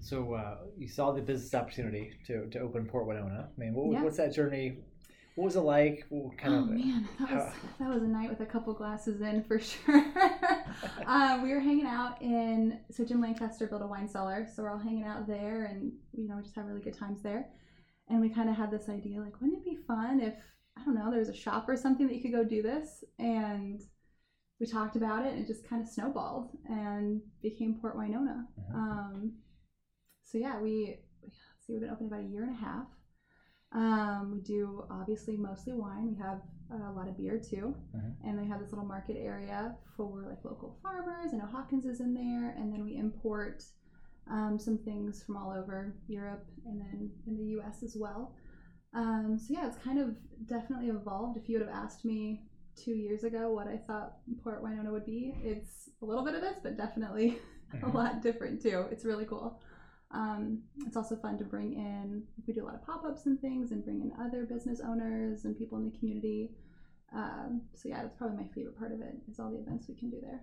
So 0.00 0.34
uh, 0.34 0.56
you 0.76 0.88
saw 0.88 1.12
the 1.12 1.22
business 1.22 1.54
opportunity 1.54 2.12
to, 2.26 2.46
to 2.50 2.58
open 2.60 2.86
Port 2.86 3.06
Winona. 3.06 3.48
I 3.56 3.60
mean, 3.60 3.72
what, 3.74 3.92
Yeah. 3.92 4.02
what's 4.02 4.16
that 4.18 4.34
journey? 4.34 4.78
What 5.36 5.44
was 5.46 5.56
it 5.56 5.60
like? 5.60 6.04
What 6.10 6.36
kind 6.36 6.54
oh 6.54 6.58
of 6.58 6.68
man, 6.70 7.08
that 7.18 7.30
was 7.30 7.44
how- 7.54 7.68
that 7.78 7.94
was 7.94 8.02
a 8.02 8.06
night 8.08 8.28
with 8.28 8.40
a 8.40 8.46
couple 8.46 8.74
glasses 8.74 9.22
in 9.22 9.42
for 9.44 9.58
sure. 9.60 10.04
um, 11.06 11.42
we 11.42 11.48
were 11.54 11.60
hanging 11.60 11.86
out 11.86 12.20
in 12.20 12.80
so 12.90 13.02
Jim 13.02 13.20
Lancaster 13.22 13.66
built 13.66 13.80
a 13.80 13.86
wine 13.86 14.06
cellar, 14.08 14.46
so 14.54 14.62
we're 14.62 14.70
all 14.72 14.78
hanging 14.78 15.04
out 15.04 15.26
there, 15.26 15.64
and 15.64 15.90
you 16.12 16.28
know 16.28 16.36
we 16.36 16.42
just 16.42 16.54
have 16.56 16.66
really 16.66 16.82
good 16.82 16.98
times 16.98 17.22
there. 17.22 17.46
And 18.10 18.20
we 18.20 18.28
kind 18.28 18.50
of 18.50 18.56
had 18.56 18.70
this 18.70 18.90
idea, 18.90 19.20
like, 19.20 19.40
wouldn't 19.40 19.60
it 19.60 19.64
be 19.64 19.78
fun 19.86 20.20
if 20.20 20.34
I 20.76 20.84
don't 20.84 20.94
know, 20.94 21.10
there 21.10 21.20
was 21.20 21.28
a 21.28 21.34
shop 21.34 21.68
or 21.68 21.76
something 21.76 22.06
that 22.06 22.14
you 22.14 22.22
could 22.22 22.32
go 22.32 22.44
do 22.44 22.62
this? 22.62 23.04
And 23.18 23.80
we 24.58 24.66
talked 24.66 24.96
about 24.96 25.26
it, 25.26 25.32
and 25.32 25.42
it 25.42 25.46
just 25.46 25.68
kind 25.68 25.82
of 25.82 25.88
snowballed 25.88 26.50
and 26.68 27.20
became 27.42 27.74
Port 27.74 27.96
Winona. 27.96 28.46
Mhm. 28.58 28.74
Um, 28.74 29.32
so 30.22 30.38
yeah, 30.38 30.60
we 30.60 30.98
see, 31.60 31.72
we've 31.72 31.80
been 31.82 31.90
open 31.90 32.06
about 32.06 32.20
a 32.20 32.24
year 32.26 32.42
and 32.44 32.52
a 32.52 32.54
half. 32.54 32.86
Um, 33.72 34.32
we 34.32 34.40
do 34.40 34.84
obviously 34.90 35.36
mostly 35.36 35.72
wine. 35.72 36.08
We 36.08 36.14
have 36.16 36.42
a 36.70 36.92
lot 36.92 37.08
of 37.08 37.16
beer 37.16 37.38
too, 37.38 37.74
Mhm. 37.94 38.14
and 38.24 38.38
they 38.38 38.44
have 38.44 38.60
this 38.60 38.70
little 38.70 38.84
market 38.84 39.16
area 39.16 39.76
for 39.96 40.26
like 40.28 40.44
local 40.44 40.78
farmers. 40.82 41.32
I 41.32 41.36
know 41.38 41.46
Hawkins 41.46 41.84
is 41.84 42.00
in 42.00 42.14
there, 42.14 42.50
and 42.50 42.72
then 42.72 42.84
we 42.84 42.96
import 42.96 43.64
um, 44.28 44.56
some 44.58 44.78
things 44.78 45.22
from 45.24 45.36
all 45.36 45.50
over 45.50 45.94
Europe 46.06 46.46
and 46.64 46.80
then 46.80 47.10
in 47.26 47.36
the 47.36 47.44
U.S. 47.56 47.82
as 47.82 47.96
well. 47.96 48.36
Um, 48.94 49.38
so 49.38 49.54
yeah, 49.54 49.66
it's 49.66 49.78
kind 49.78 49.98
of 49.98 50.14
definitely 50.46 50.88
evolved. 50.88 51.36
If 51.36 51.48
you 51.48 51.58
would 51.58 51.66
have 51.66 51.74
asked 51.74 52.04
me 52.04 52.42
two 52.76 52.92
years 52.92 53.24
ago 53.24 53.52
what 53.52 53.66
I 53.68 53.76
thought 53.76 54.16
Port 54.42 54.62
Winona 54.62 54.90
would 54.92 55.06
be, 55.06 55.34
it's 55.42 55.90
a 56.02 56.04
little 56.06 56.24
bit 56.24 56.34
of 56.34 56.40
this, 56.40 56.56
but 56.62 56.76
definitely 56.76 57.38
a 57.82 57.86
Mhm. 57.86 57.94
lot 57.94 58.22
different 58.22 58.60
too. 58.62 58.86
It's 58.90 59.04
really 59.04 59.24
cool. 59.24 59.60
Um, 60.10 60.62
it's 60.86 60.96
also 60.96 61.16
fun 61.16 61.38
to 61.38 61.44
bring 61.44 61.72
in. 61.72 62.22
We 62.46 62.52
do 62.52 62.64
a 62.64 62.66
lot 62.66 62.74
of 62.74 62.82
pop 62.82 63.04
ups 63.04 63.24
and 63.26 63.40
things, 63.40 63.72
and 63.72 63.82
bring 63.82 64.02
in 64.02 64.12
other 64.20 64.44
business 64.44 64.80
owners 64.80 65.44
and 65.46 65.56
people 65.56 65.78
in 65.78 65.84
the 65.90 65.98
community. 65.98 66.50
Um, 67.14 67.62
so 67.74 67.88
yeah, 67.88 68.02
that's 68.02 68.14
probably 68.16 68.36
my 68.36 68.48
favorite 68.54 68.78
part 68.78 68.92
of 68.92 69.00
it. 69.00 69.14
Is 69.30 69.38
all 69.40 69.50
the 69.50 69.58
events 69.58 69.88
we 69.88 69.94
can 69.94 70.10
do 70.10 70.20
there. 70.20 70.42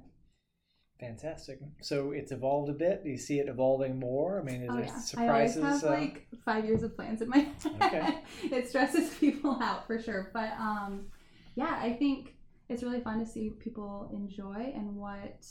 Fantastic. 1.00 1.60
So 1.82 2.12
it's 2.12 2.32
evolved 2.34 2.70
a 2.70 2.74
bit. 2.74 3.04
Do 3.04 3.10
you 3.10 3.18
see 3.18 3.40
it 3.40 3.48
evolving 3.48 4.00
more? 4.00 4.40
I 4.40 4.44
mean, 4.44 4.64
is 4.64 4.70
Oh 4.70 4.76
there 4.76 4.86
yeah, 4.86 5.00
surprises? 5.00 5.64
I 5.64 5.68
always 5.68 5.82
have 5.82 5.92
uh, 5.92 5.94
like 5.94 6.28
five 6.44 6.66
years 6.66 6.84
of 6.84 6.96
plans 6.96 7.22
in 7.22 7.30
my 7.30 7.38
head. 7.38 7.56
Okay. 7.82 8.18
it 8.44 8.68
stresses 8.68 9.14
people 9.20 9.58
out 9.62 9.88
for 9.88 10.02
sure, 10.02 10.30
but 10.34 10.52
um, 10.60 11.06
yeah, 11.56 11.80
I 11.82 11.94
think 11.94 12.36
it's 12.68 12.84
really 12.84 13.00
fun 13.00 13.20
to 13.20 13.26
see 13.26 13.50
people 13.50 14.10
enjoy 14.14 14.74
and 14.76 14.98
what 14.98 15.46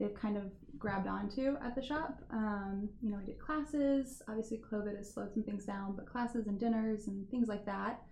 they've 0.00 0.14
kind 0.14 0.36
of 0.36 0.50
grabbed 0.76 1.06
onto 1.06 1.56
at 1.64 1.76
the 1.76 1.82
shop. 1.82 2.18
Um, 2.32 2.88
you 3.00 3.10
know, 3.10 3.18
we 3.18 3.26
did 3.26 3.38
classes. 3.38 4.22
Obviously, 4.28 4.60
COVID 4.72 4.96
has 4.96 5.14
slowed 5.14 5.32
some 5.32 5.44
things 5.44 5.64
down, 5.64 5.94
but 5.94 6.06
classes 6.06 6.48
and 6.48 6.58
dinners 6.58 7.06
and 7.06 7.28
things 7.30 7.46
like 7.46 7.64
that. 7.66 8.02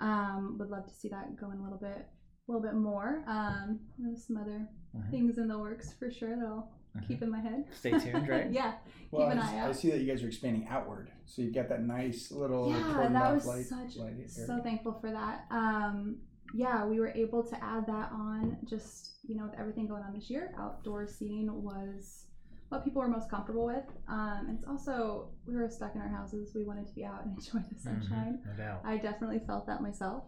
Um, 0.00 0.56
would 0.58 0.70
love 0.70 0.86
to 0.86 0.94
see 0.94 1.08
that 1.10 1.36
going 1.38 1.58
a 1.60 1.62
little 1.62 1.78
bit, 1.78 1.98
a 1.98 2.52
little 2.52 2.62
bit 2.62 2.74
more. 2.74 3.22
Um, 3.28 3.78
there's 3.98 4.26
some 4.26 4.38
other 4.38 4.66
Mhm. 4.96 5.10
things 5.10 5.38
in 5.38 5.48
the 5.48 5.58
works 5.58 5.92
for 5.92 6.10
sure 6.10 6.36
that 6.36 6.44
I'll 6.46 6.70
Mhm. 6.96 7.06
keep 7.06 7.22
in 7.22 7.30
my 7.30 7.38
head. 7.40 7.64
Stay 7.72 7.96
tuned, 7.98 8.28
right? 8.28 8.50
yeah, 8.50 8.74
Well, 9.10 9.22
keep 9.26 9.32
an 9.32 9.38
I, 9.38 9.52
eye 9.54 9.58
out. 9.60 9.68
I 9.68 9.72
see 9.72 9.90
that 9.90 10.00
you 10.00 10.06
guys 10.06 10.22
are 10.22 10.26
expanding 10.26 10.66
outward, 10.68 11.10
so 11.26 11.42
you've 11.42 11.54
got 11.54 11.68
that 11.68 11.82
nice 11.84 12.32
little 12.32 12.68
yeah, 12.68 12.94
cordoned 12.96 13.12
that 13.12 13.32
was 13.34 13.46
light, 13.46 13.66
such 13.66 13.96
light 13.96 14.30
so 14.30 14.60
thankful 14.62 14.94
for 15.00 15.10
that. 15.12 15.46
Um, 15.50 16.16
yeah, 16.52 16.84
we 16.84 16.98
were 16.98 17.12
able 17.14 17.44
to 17.44 17.64
add 17.64 17.86
that 17.86 18.10
on. 18.12 18.58
Just 18.64 19.18
you 19.22 19.36
know, 19.36 19.44
with 19.44 19.54
everything 19.58 19.86
going 19.86 20.02
on 20.02 20.12
this 20.12 20.28
year, 20.28 20.52
outdoor 20.58 21.06
seating 21.06 21.62
was 21.62 22.26
what 22.70 22.84
people 22.84 23.00
were 23.02 23.08
most 23.08 23.30
comfortable 23.30 23.66
with. 23.66 23.84
Um, 24.08 24.46
and 24.48 24.58
it's 24.58 24.66
also 24.66 25.30
we 25.46 25.54
were 25.54 25.68
stuck 25.70 25.94
in 25.94 26.00
our 26.00 26.08
houses. 26.08 26.52
We 26.54 26.64
wanted 26.64 26.88
to 26.88 26.94
be 26.94 27.04
out 27.04 27.24
and 27.24 27.36
enjoy 27.38 27.60
the 27.68 27.74
Mhm, 27.76 27.80
sunshine. 27.80 28.42
No 28.44 28.52
doubt. 28.54 28.80
I 28.84 28.96
definitely 28.96 29.40
felt 29.46 29.66
that 29.68 29.80
myself. 29.82 30.24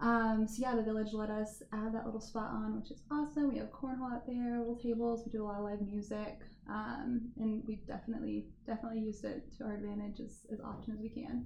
Um, 0.00 0.46
so 0.48 0.62
yeah, 0.62 0.74
the 0.74 0.82
village 0.82 1.12
let 1.12 1.28
us 1.30 1.62
add 1.72 1.92
that 1.94 2.06
little 2.06 2.20
spot 2.22 2.50
on, 2.52 2.80
which 2.80 2.90
is 2.90 3.02
awesome. 3.10 3.52
We 3.52 3.58
have 3.58 3.70
cornhole 3.70 4.12
out 4.12 4.26
there, 4.26 4.58
little 4.58 4.76
tables. 4.76 5.22
We 5.26 5.32
do 5.32 5.42
a 5.42 5.46
lot 5.46 5.58
of 5.58 5.64
live 5.64 5.82
music, 5.82 6.38
um, 6.68 7.30
and 7.36 7.62
we've 7.66 7.86
definitely 7.86 8.46
definitely 8.66 9.00
used 9.00 9.24
it 9.24 9.44
to 9.58 9.64
our 9.64 9.74
advantage 9.74 10.20
as, 10.20 10.46
as 10.52 10.60
often 10.60 10.94
as 10.94 11.00
we 11.00 11.10
can. 11.10 11.44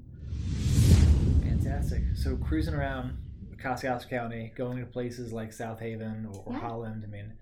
Fantastic. 1.43 2.03
So 2.15 2.37
cruising 2.37 2.75
around 2.75 3.17
Kosciusko 3.57 4.09
County, 4.09 4.53
going 4.57 4.79
to 4.79 4.87
places 4.87 5.33
like 5.33 5.53
South 5.53 5.81
Haven 5.81 6.27
or, 6.33 6.43
or 6.47 6.53
Yeah. 6.53 6.61
Holland. 6.61 7.03
I 7.05 7.11
mean, 7.11 7.33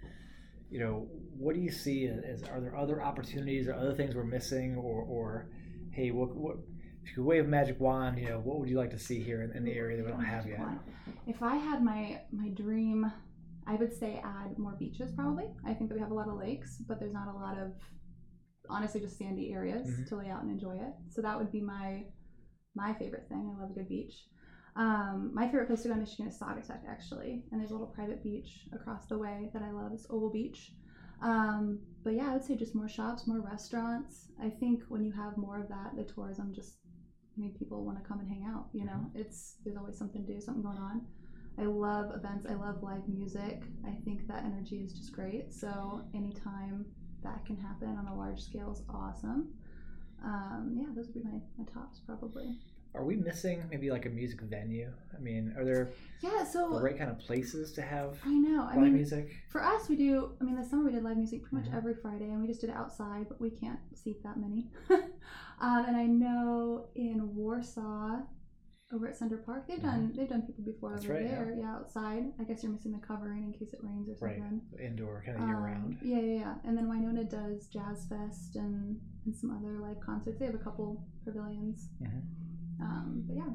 you 0.71 0.81
know, 0.81 1.09
what 1.37 1.55
do 1.55 1.61
you 1.61 1.71
see 1.71 2.07
as 2.07 2.43
are 2.45 2.61
there 2.61 2.77
other 2.77 3.03
opportunities 3.03 3.69
or 3.69 3.75
other 3.75 3.95
things 3.95 4.15
we're 4.15 4.25
missing, 4.25 4.77
or, 4.77 5.03
or 5.03 5.49
hey, 5.91 6.11
what, 6.11 6.35
what 6.35 6.57
if 7.03 7.11
you 7.11 7.15
could 7.17 7.25
wave 7.25 7.45
a 7.45 7.49
magic 7.49 7.81
wand, 7.81 8.19
you 8.19 8.29
know, 8.29 8.39
what 8.39 8.59
would 8.61 8.69
you 8.69 8.77
like 8.79 8.91
to 8.91 8.99
see 8.99 9.21
here 9.23 9.43
in, 9.43 9.53
in 9.57 9.65
the 9.65 9.73
area 9.73 9.97
that 9.97 10.05
we 10.07 10.13
don't 10.13 10.25
have 10.25 10.47
yet? 10.47 10.61
If 11.27 11.43
I 11.43 11.57
had 11.57 11.83
my 11.83 12.21
my 12.33 12.49
dream, 12.51 13.11
I 13.67 13.75
would 13.77 13.93
say 13.93 14.21
add 14.25 14.59
more 14.59 14.77
beaches. 14.79 15.13
Probably. 15.13 15.49
I 15.65 15.75
think 15.75 15.89
that 15.89 15.95
we 15.95 16.01
have 16.01 16.11
a 16.11 16.15
lot 16.15 16.29
of 16.29 16.37
lakes, 16.39 16.79
but 16.89 16.99
there's 17.01 17.13
not 17.13 17.29
a 17.29 17.33
lot 17.37 17.59
of 17.59 17.73
honestly 18.71 19.01
just 19.01 19.19
sandy 19.19 19.53
areas 19.53 19.89
Mhm. 19.89 20.09
to 20.09 20.17
lay 20.17 20.31
out 20.31 20.43
and 20.43 20.51
enjoy 20.51 20.77
it. 20.77 20.95
So 21.11 21.21
that 21.23 21.39
would 21.39 21.51
be 21.53 21.61
my 21.61 22.07
my 22.75 22.95
favorite 22.95 23.29
thing. 23.29 23.53
I 23.55 23.61
love 23.61 23.71
a 23.71 23.75
good 23.75 23.89
beach. 23.89 24.29
Um, 24.77 25.31
my 25.35 25.47
favorite 25.47 25.67
place 25.67 25.83
to 25.83 25.89
go 25.89 25.95
in 25.95 26.01
Michigan 26.01 26.29
is 26.29 26.39
Saugatuck, 26.39 26.81
actually, 26.89 27.45
and 27.51 27.61
there's 27.61 27.71
a 27.73 27.75
little 27.75 27.89
private 27.99 28.23
beach 28.23 28.67
across 28.73 29.07
the 29.07 29.19
way 29.19 29.51
that 29.53 29.61
I 29.63 29.71
love. 29.71 29.93
It's 29.93 30.07
Oval 30.09 30.31
Beach. 30.31 30.75
Um, 31.21 31.81
but 32.03 32.15
yeah, 32.15 32.31
I 32.31 32.33
would 32.33 32.43
say 32.43 32.57
just 32.57 32.75
more 32.75 32.89
shops, 32.89 33.27
more 33.27 33.41
restaurants. 33.43 34.31
I 34.41 34.49
think 34.49 34.83
when 34.89 35.05
you 35.05 35.13
have 35.13 35.37
more 35.37 35.61
of 35.61 35.69
that, 35.69 35.95
the 35.95 36.05
tourism 36.05 36.55
just 36.55 36.79
made 37.37 37.59
people 37.59 37.85
want 37.85 38.03
to 38.03 38.05
come 38.09 38.21
and 38.21 38.29
hang 38.29 38.45
out. 38.47 38.67
You 38.73 38.85
know, 38.85 39.11
it's 39.15 39.57
there's 39.65 39.77
always 39.77 39.97
something 39.97 40.25
to 40.27 40.33
do, 40.35 40.41
something 40.41 40.63
going 40.63 40.79
on. 40.79 41.07
I 41.59 41.65
love 41.65 42.13
events. 42.15 42.47
I 42.49 42.55
love 42.55 42.83
live 42.83 43.07
music. 43.09 43.63
I 43.87 43.93
think 44.05 44.27
that 44.29 44.45
energy 44.45 44.77
is 44.79 44.93
just 44.93 45.13
great. 45.13 45.53
So 45.53 46.03
anytime 46.15 46.87
that 47.23 47.45
can 47.45 47.57
happen 47.57 47.97
on 47.97 48.07
a 48.07 48.15
large 48.17 48.41
scale 48.41 48.73
is 48.73 48.83
awesome. 48.89 49.49
Um, 50.25 50.75
yeah, 50.77 50.87
those 50.95 51.07
would 51.07 51.15
be 51.15 51.23
my, 51.23 51.39
my 51.59 51.65
tops 51.73 51.99
probably. 52.07 52.57
are 52.95 53.05
we 53.05 53.17
missing 53.17 53.65
maybe 53.71 53.91
like 53.91 54.07
a 54.07 54.09
music 54.09 54.41
venue? 54.43 54.91
I 55.17 55.21
mean, 55.21 55.53
are 55.59 55.65
there 55.65 55.91
Yeah, 56.21 56.45
so 56.45 56.71
the 56.75 56.81
right 56.81 56.97
kind 56.97 57.11
of 57.11 57.19
places 57.19 57.73
to 57.73 57.83
have 57.83 58.17
I 58.25 58.33
know. 58.39 58.63
I 58.71 58.75
live 58.77 58.85
mean, 58.85 58.95
music? 58.95 59.31
for 59.49 59.63
us, 59.65 59.89
we 59.89 59.97
do. 59.97 60.31
I 60.41 60.45
mean, 60.45 60.57
this 60.57 60.71
summer 60.71 60.85
we 60.85 60.93
did 60.93 61.03
live 61.03 61.17
music 61.17 61.43
pretty 61.43 61.57
much 61.57 61.67
Mhm. 61.73 61.77
every 61.77 61.95
Friday, 61.95 62.31
and 62.31 62.41
we 62.41 62.47
just 62.47 62.61
did 62.61 62.71
it 62.71 62.77
outside, 62.77 63.27
but 63.29 63.41
we 63.41 63.51
can't 63.51 63.81
seat 63.95 64.23
that 64.23 64.39
many. 64.39 64.71
um, 65.63 65.85
and 65.89 65.97
I 65.97 66.05
know 66.07 66.89
in 66.95 67.35
Warsaw, 67.35 68.21
over 68.93 69.09
at 69.09 69.17
Center 69.17 69.39
Park, 69.39 69.67
they've 69.67 69.81
done 69.81 70.13
they've 70.15 70.29
done 70.29 70.43
people 70.43 70.65
before 70.65 70.91
Mm-hmm. 70.91 70.97
That's 70.97 71.05
over 71.07 71.15
right, 71.15 71.31
there. 71.31 71.57
Yeah. 71.59 71.75
outside. 71.77 72.25
I 72.39 72.45
guess 72.45 72.63
you're 72.63 72.73
missing 72.73 72.93
the 72.93 72.99
covering 72.99 73.45
in 73.45 73.53
case 73.59 73.73
it 73.73 73.79
rains 73.83 74.07
or 74.11 74.17
something. 74.19 74.61
Right, 74.71 74.85
indoor, 74.85 75.23
kind 75.25 75.39
of 75.41 75.49
year 75.49 75.57
Um, 75.57 75.63
round. 75.65 75.97
Yeah, 76.03 76.19
yeah, 76.21 76.39
yeah. 76.41 76.55
And 76.65 76.77
then 76.77 76.89
Winona 76.91 77.25
does 77.25 77.69
Jazz 77.69 78.05
Fest 78.11 78.57
and, 78.57 79.01
and 79.25 79.35
some 79.35 79.51
other 79.57 79.79
live 79.79 79.99
concerts. 80.01 80.39
They 80.39 80.45
have 80.45 80.55
a 80.55 80.59
couple 80.59 81.03
pavilions. 81.25 81.89
Mhm. 82.03 82.23
Um, 82.83 83.25
but 83.27 83.37
yeah, 83.37 83.49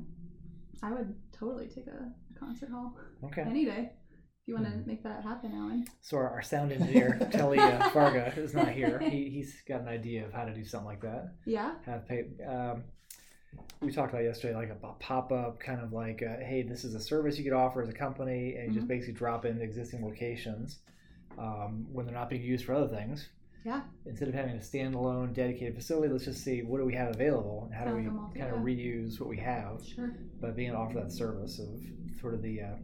I 0.81 0.91
would 0.93 1.13
totally 1.31 1.67
take 1.67 1.85
a, 1.87 2.11
a 2.35 2.39
concert 2.39 2.69
hall 2.71 2.95
Okay. 3.25 3.41
any 3.43 3.65
day. 3.65 3.91
If 4.47 4.51
you 4.51 4.55
want 4.63 4.67
to 4.67 4.79
Mhm. 4.79 4.87
make 4.87 5.03
that 5.03 5.23
happen, 5.23 5.51
Alan. 5.53 5.85
So 5.99 6.15
our, 6.15 6.29
our 6.29 6.41
sound 6.41 6.71
engineer 6.71 7.19
Telly 7.33 7.59
uh, 7.59 7.89
Farga 7.89 8.37
is 8.37 8.53
not 8.53 8.69
here. 8.69 8.97
He 8.97 9.29
he's 9.29 9.61
got 9.67 9.81
an 9.81 9.89
idea 9.89 10.25
of 10.25 10.31
how 10.31 10.45
to 10.45 10.53
do 10.53 10.63
something 10.63 10.87
like 10.87 11.01
that. 11.01 11.33
Yeah. 11.43 11.75
Have 11.85 12.07
pay. 12.07 12.27
Um, 12.47 12.85
we 13.81 13.91
talked 13.91 14.13
about 14.13 14.23
yesterday, 14.23 14.55
like 14.55 14.69
a, 14.69 14.75
pop 14.99 15.33
up, 15.33 15.59
kind 15.59 15.81
of 15.81 15.91
like, 15.91 16.23
uh 16.23 16.37
hey, 16.39 16.61
this 16.61 16.85
is 16.85 16.95
a 16.95 16.99
service 17.01 17.37
you 17.37 17.43
could 17.43 17.51
offer 17.51 17.81
as 17.81 17.89
a 17.89 17.93
company, 17.93 18.55
and 18.55 18.69
you 18.69 18.75
just 18.75 18.87
basically 18.87 19.15
drop 19.15 19.43
in 19.43 19.59
existing 19.61 20.01
locations 20.01 20.79
um, 21.37 21.85
when 21.91 22.05
they're 22.05 22.15
not 22.15 22.29
being 22.29 22.41
used 22.41 22.63
for 22.63 22.73
other 22.73 22.87
things. 22.87 23.27
Yeah. 23.65 23.81
Instead 24.05 24.29
of 24.29 24.33
having 24.33 24.55
a 24.55 24.59
standalone, 24.59 25.33
dedicated 25.33 25.75
facility, 25.75 26.07
let's 26.07 26.23
just 26.23 26.41
see 26.41 26.61
what 26.63 26.77
do 26.77 26.85
we 26.85 26.93
have 26.93 27.09
available 27.13 27.63
and 27.65 27.73
how 27.75 27.83
do 27.83 27.95
we 27.97 28.03
like 28.03 28.11
a 28.11 28.13
multi- 28.13 28.39
kind 28.39 28.53
of 28.55 28.61
reuse 28.61 29.19
what 29.19 29.27
we 29.27 29.39
have 29.39 29.83
Sure. 29.85 30.13
by 30.39 30.51
being 30.51 30.69
able 30.69 30.77
to 30.79 30.83
offer 30.85 30.99
that 31.01 31.11
service 31.11 31.59
of 31.59 31.67
sort 32.21 32.33
of 32.33 32.41
the 32.41 32.61
uh, 32.61 32.75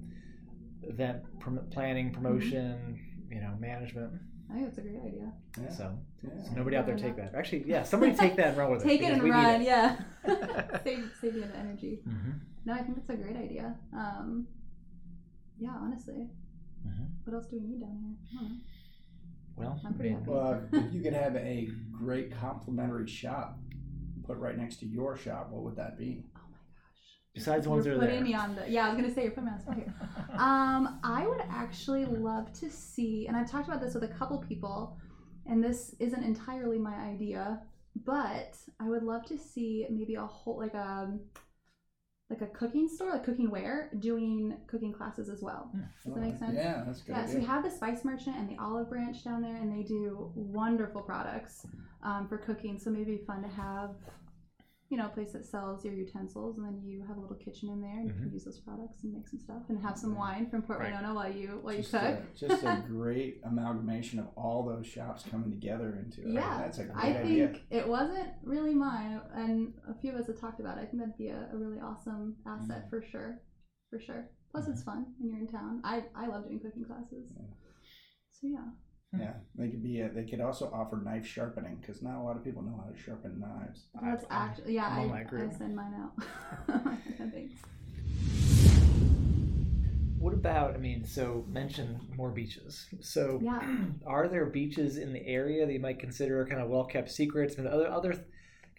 event 0.89 1.23
prom- 1.39 1.67
planning, 1.71 2.11
Mm-hmm. 2.11 2.21
promotion, 2.23 2.99
you 3.29 3.41
know, 3.41 3.55
management. 3.59 4.13
I 4.49 4.55
think 4.55 4.65
that's 4.67 4.77
a 4.77 4.81
great 4.81 4.99
idea. 5.05 5.31
Yeah. 5.61 5.69
So, 5.71 5.97
yeah. 6.21 6.43
so 6.43 6.51
nobody 6.55 6.75
out 6.75 6.85
there 6.85 6.97
take 6.97 7.15
that. 7.15 7.33
Actually, 7.35 7.63
yeah, 7.65 7.83
somebody 7.91 8.13
take 8.15 8.35
that 8.35 8.49
and 8.49 8.57
run 8.57 8.71
with 8.71 8.81
it. 8.83 8.87
Take 8.87 9.01
it 9.01 9.13
and 9.13 9.23
we 9.23 9.29
need 9.29 9.35
run. 9.35 9.61
it. 9.61 9.65
Yeah. 9.65 9.97
save 10.83 11.11
save 11.19 11.35
you 11.35 11.41
the 11.41 11.55
energy. 11.57 11.99
Mhm, 12.07 12.39
No, 12.65 12.73
I 12.73 12.81
think 12.83 12.95
that's 12.97 13.09
a 13.09 13.23
great 13.23 13.35
idea. 13.37 13.75
Um, 13.93 14.47
yeah, 15.57 15.75
honestly, 15.79 16.29
mhm. 16.87 17.07
what 17.23 17.33
else 17.35 17.47
do 17.47 17.57
we 17.59 17.67
need 17.67 17.81
down 17.81 17.97
here? 18.01 18.39
I 18.39 18.41
don't 18.43 18.49
know. 18.51 18.57
Well, 19.55 19.79
I'm 19.85 19.93
pretty 19.93 20.09
happy. 20.11 20.25
Well, 20.29 20.61
if 20.73 20.93
you 20.93 21.01
could 21.01 21.13
have 21.13 21.35
a 21.35 21.69
great 21.91 22.31
complimentary 22.37 23.07
shop 23.07 23.57
put 24.25 24.37
right 24.37 24.57
next 24.57 24.77
to 24.81 24.85
your 24.85 25.15
shop, 25.17 25.49
what 25.51 25.63
would 25.63 25.75
that 25.77 25.97
be? 25.97 26.25
My 27.35 27.39
gosh. 27.41 27.45
besides 27.45 27.63
the 27.65 27.69
ones 27.69 27.83
that 27.85 27.91
you're 27.91 27.97
are 27.97 28.01
putting 28.01 28.15
there. 28.15 28.23
me 28.25 28.33
on 28.33 28.55
the 28.55 28.69
yeah. 28.69 28.85
I 28.85 28.89
was 28.89 29.01
gonna 29.01 29.13
say 29.13 29.23
you're 29.23 29.31
putting 29.31 29.45
me 29.45 29.51
on 29.51 29.57
the 29.57 29.63
spot 29.63 29.75
here. 29.75 29.93
Um, 30.33 30.99
I 31.03 31.27
would 31.27 31.41
actually 31.49 32.05
love 32.05 32.51
to 32.53 32.69
see, 32.69 33.27
and 33.27 33.37
I've 33.37 33.49
talked 33.49 33.67
about 33.67 33.81
this 33.81 33.93
with 33.93 34.03
a 34.03 34.07
couple 34.07 34.39
people, 34.39 34.97
and 35.45 35.63
this 35.63 35.95
isn't 35.99 36.23
entirely 36.23 36.79
my 36.79 36.95
idea, 36.95 37.61
but 38.03 38.57
I 38.79 38.89
would 38.89 39.03
love 39.03 39.25
to 39.27 39.37
see 39.37 39.85
maybe 39.91 40.15
a 40.15 40.25
whole 40.25 40.57
like 40.57 40.73
a 40.73 41.13
like 42.29 42.41
a 42.41 42.47
cooking 42.47 42.87
store, 42.89 43.11
like 43.11 43.23
cooking 43.23 43.51
ware, 43.51 43.91
doing 43.99 44.57
cooking 44.67 44.91
classes 44.91 45.29
as 45.29 45.43
well. 45.43 45.71
Does 46.03 46.15
that 46.15 46.19
make 46.21 46.37
sense? 46.37 46.53
Yeah, 46.55 46.83
that's 46.85 47.01
good. 47.01 47.15
Yeah, 47.15 47.25
so 47.27 47.37
we 47.37 47.45
have 47.45 47.63
the 47.63 47.69
Spice 47.69 48.03
Merchant 48.03 48.35
and 48.37 48.49
the 48.49 48.57
Olive 48.59 48.89
Branch 48.89 49.23
down 49.23 49.41
there, 49.41 49.57
and 49.57 49.71
they 49.71 49.83
do 49.83 50.31
wonderful 50.33 51.01
products 51.01 51.67
um, 52.03 52.27
for 52.27 52.37
cooking. 52.39 52.79
So 52.79 52.89
maybe 52.89 53.11
it'd 53.11 53.19
be 53.19 53.25
fun 53.25 53.43
to 53.43 53.49
have, 53.49 53.91
you 54.93 55.00
know, 55.00 55.07
a 55.07 55.09
place 55.09 55.31
that 55.31 55.43
sells 55.43 55.83
your 55.83 55.95
utensils, 55.95 56.59
and 56.59 56.67
then 56.67 56.79
you 56.85 57.03
have 57.07 57.17
a 57.17 57.19
little 57.19 57.35
kitchen 57.35 57.67
in 57.69 57.81
there, 57.81 57.97
and 57.97 58.05
you 58.05 58.13
can 58.13 58.25
mm-hmm. 58.25 58.33
use 58.35 58.43
those 58.43 58.59
products 58.59 59.03
and 59.03 59.12
make 59.12 59.27
some 59.27 59.39
stuff, 59.39 59.63
and 59.69 59.81
have 59.81 59.97
some 59.97 60.15
wine 60.15 60.47
from 60.51 60.62
Port 60.62 60.77
Right. 60.77 60.93
Winona 60.93 61.15
while 61.15 61.31
you 61.31 61.57
while 61.63 61.73
you 61.73 61.79
just 61.79 61.93
cook. 61.93 62.03
A, 62.03 62.23
just 62.39 62.63
a 62.63 62.83
great 62.88 63.41
amalgamation 63.43 64.19
of 64.19 64.27
all 64.35 64.63
those 64.63 64.85
shops 64.85 65.23
coming 65.31 65.50
together 65.50 65.97
into 66.00 66.21
it. 66.21 66.33
Yeah, 66.35 66.59
that's 66.59 66.77
a 66.77 66.83
great 66.83 67.05
idea. 67.05 67.17
I 67.17 67.23
idea. 67.23 67.47
think 67.47 67.63
it 67.71 67.88
wasn't 67.88 68.29
really 68.43 68.75
mine, 68.75 69.19
and 69.33 69.73
a 69.89 70.00
few 70.00 70.12
of 70.12 70.17
us 70.17 70.27
have 70.27 70.39
talked 70.39 70.59
about 70.59 70.77
it. 70.77 70.81
I 70.81 70.85
think 70.85 71.00
that'd 71.00 71.17
be 71.17 71.29
a, 71.29 71.50
a 71.51 71.57
really 71.57 71.79
awesome 71.79 72.35
asset 72.45 72.81
mm-hmm. 72.81 72.89
for 72.91 73.01
sure, 73.01 73.41
for 73.89 74.00
sure. 74.00 74.29
Plus, 74.51 74.67
it's 74.67 74.81
mm-hmm. 74.81 74.91
fun 74.91 75.05
when 75.17 75.31
you're 75.31 75.39
in 75.39 75.47
town. 75.47 75.81
I 75.83 76.03
I 76.15 76.27
love 76.27 76.43
doing 76.43 76.59
cooking 76.59 76.85
classes. 76.85 77.31
Yeah. 77.35 77.47
So 78.31 78.47
yeah. 78.47 78.69
Hmm. 79.13 79.22
Yeah, 79.22 79.34
they 79.55 79.67
could 79.70 79.84
be. 79.84 80.01
A, 80.01 80.10
they 80.10 80.24
could 80.24 80.41
also 80.41 80.72
offer 80.74 80.98
knife 81.03 81.25
sharpening 81.27 81.77
because 81.82 82.01
not 82.01 82.20
a 82.20 82.24
lot 82.24 82.36
of 82.36 82.43
people 82.43 82.62
know 82.63 82.82
how 82.84 82.91
to 82.91 82.98
sharpen 83.00 83.39
knives. 83.39 83.84
That's 84.01 84.25
I'm- 84.29 84.50
actually 84.50 84.74
yeah. 84.75 84.88
I'm 84.88 85.12
I. 85.12 85.22
I 85.22 85.58
send 85.58 85.75
mine 85.75 85.93
out. 85.96 86.24
Thanks. 87.32 87.53
What 90.20 90.34
about? 90.34 90.74
I 90.74 90.77
mean, 90.77 91.03
so 91.03 91.46
mention 91.50 92.00
more 92.15 92.32
beaches. 92.32 92.88
So, 93.01 93.39
Yeah. 93.43 93.60
are 94.05 94.27
there 94.29 94.46
beaches 94.46 94.98
in 94.98 95.12
the 95.12 95.25
area 95.27 95.65
that 95.65 95.74
you 95.74 95.79
might 95.82 96.00
consider 96.00 96.46
kind 96.46 96.62
of 96.62 96.70
well 96.70 96.86
kept 96.86 97.12
secrets? 97.12 97.55
And 97.58 97.67
other 97.67 97.89
other 97.91 98.15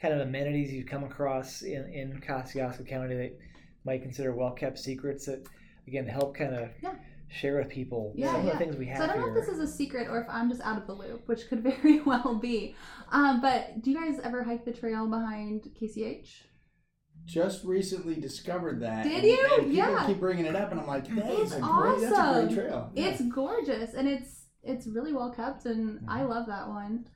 kind 0.00 0.14
of 0.14 0.20
amenities 0.20 0.72
you've 0.72 0.86
come 0.86 1.04
across 1.04 1.62
in 1.62 1.84
in 1.92 2.20
Kosciusko 2.20 2.86
County 2.88 3.14
that 3.16 3.38
might 3.84 4.02
consider 4.02 4.34
well 4.34 4.52
kept 4.52 4.78
secrets 4.78 5.26
that 5.26 5.44
again 5.86 6.06
help 6.06 6.34
kind 6.34 6.54
of 6.54 6.70
Yeah. 6.82 6.94
Share 7.28 7.58
with 7.58 7.68
people 7.68 8.12
Yeah, 8.16 8.28
some 8.32 8.40
of 8.40 8.46
yeah. 8.46 8.52
the 8.52 8.58
things 8.58 8.76
we 8.76 8.86
have 8.86 8.98
So 8.98 9.04
I 9.04 9.06
don't 9.08 9.18
know 9.20 9.26
here. 9.32 9.38
if 9.38 9.46
this 9.46 9.54
is 9.54 9.60
a 9.60 9.72
secret 9.72 10.08
or 10.08 10.20
if 10.20 10.26
I'm 10.28 10.48
just 10.48 10.62
out 10.62 10.78
of 10.78 10.86
the 10.86 10.92
loop, 10.94 11.26
which 11.26 11.48
could 11.48 11.62
very 11.82 12.00
well 12.00 12.34
be. 12.40 12.74
Um, 13.10 13.40
but 13.40 13.82
do 13.82 13.90
you 13.90 13.96
guys 14.00 14.20
ever 14.22 14.42
hike 14.44 14.64
the 14.64 14.72
trail 14.72 15.06
behind 15.08 15.68
KCH? 15.80 16.28
Just 17.26 17.64
recently 17.64 18.16
discovered 18.16 18.80
that. 18.82 19.04
Did 19.04 19.12
and- 19.14 19.24
you? 19.24 19.48
and 19.54 19.70
people 19.70 19.72
Yeah. 19.94 20.06
keep 20.06 20.20
bringing 20.20 20.44
it 20.44 20.54
up, 20.56 20.70
and 20.72 20.80
I'm 20.80 20.86
like, 20.86 21.06
that 21.14 21.26
It's 21.40 21.52
is 21.52 21.56
a 21.58 21.60
great. 21.60 22.00
That's 22.00 22.18
a 22.18 22.46
great 22.46 22.54
trail. 22.54 22.90
Yeah. 22.94 23.06
It's 23.08 23.22
gorgeous 23.22 23.94
and 23.94 24.06
it's 24.08 24.42
it's 24.62 24.86
really 24.86 25.12
well 25.12 25.30
kept 25.30 25.66
and 25.66 26.00
I 26.08 26.22
love 26.24 26.46
that 26.46 26.68
one. 26.68 27.06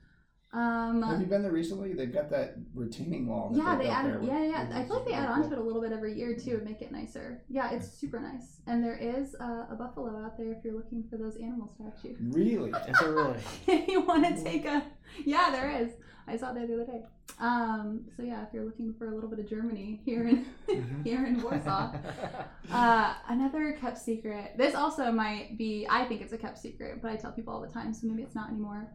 Um, 0.51 1.03
Have 1.03 1.19
you 1.21 1.27
been 1.27 1.43
there 1.43 1.51
recently? 1.51 1.93
They've 1.93 2.11
got 2.11 2.31
that 2.31 2.55
retaining 2.73 3.27
wall. 3.27 3.49
That 3.51 3.57
yeah, 3.59 3.75
they 3.77 3.83
they 3.83 3.89
add 3.91 4.23
yeah, 4.23 4.43
yeah. 4.43 4.67
I 4.73 4.81
is 4.81 4.87
feel 4.87 4.95
like 4.97 5.05
they 5.05 5.11
really 5.11 5.23
add 5.23 5.29
on 5.29 5.41
to 5.47 5.53
it 5.53 5.59
a 5.59 5.61
little 5.61 5.81
bit 5.81 5.91
every 5.91 6.17
year 6.17 6.35
too 6.35 6.55
and 6.55 6.63
make 6.65 6.81
it 6.81 6.91
nicer. 6.91 7.43
Yeah, 7.49 7.69
it's 7.71 7.87
super 7.87 8.19
nice. 8.19 8.61
And 8.65 8.83
there 8.83 8.97
is 8.97 9.35
a, 9.35 9.67
a 9.71 9.75
buffalo 9.77 10.17
out 10.25 10.37
there 10.39 10.51
if 10.51 10.63
you're 10.63 10.73
looking 10.73 11.03
for 11.07 11.17
those 11.17 11.35
animal 11.37 11.67
statues. 11.67 12.17
Really? 12.19 12.71
Is 12.71 12.99
there 12.99 13.11
really? 13.13 13.37
if 13.67 13.87
you 13.87 14.01
want 14.01 14.25
to 14.35 14.43
take 14.43 14.65
a 14.65 14.83
yeah 15.25 15.49
there 15.51 15.71
is 15.71 15.89
i 16.27 16.37
saw 16.37 16.53
that 16.53 16.67
the 16.67 16.73
other 16.75 16.85
day 16.85 17.01
um 17.39 18.05
so 18.15 18.21
yeah 18.21 18.43
if 18.43 18.49
you're 18.53 18.63
looking 18.63 18.93
for 18.93 19.09
a 19.09 19.15
little 19.15 19.29
bit 19.29 19.39
of 19.39 19.49
germany 19.49 19.99
here 20.05 20.27
in 20.27 20.45
Mhm. 20.67 21.03
here 21.03 21.25
in 21.25 21.41
warsaw 21.41 21.91
uh 22.71 23.13
another 23.27 23.75
kept 23.81 23.97
secret 23.97 24.51
this 24.55 24.75
also 24.75 25.11
might 25.11 25.57
be 25.57 25.87
i 25.89 26.05
think 26.05 26.21
it's 26.21 26.31
a 26.33 26.37
kept 26.37 26.59
secret 26.59 27.01
but 27.01 27.09
i 27.11 27.15
tell 27.15 27.31
people 27.31 27.51
all 27.53 27.61
the 27.61 27.67
time 27.67 27.91
so 27.91 28.05
maybe 28.05 28.21
it's 28.21 28.35
not 28.35 28.49
anymore 28.49 28.87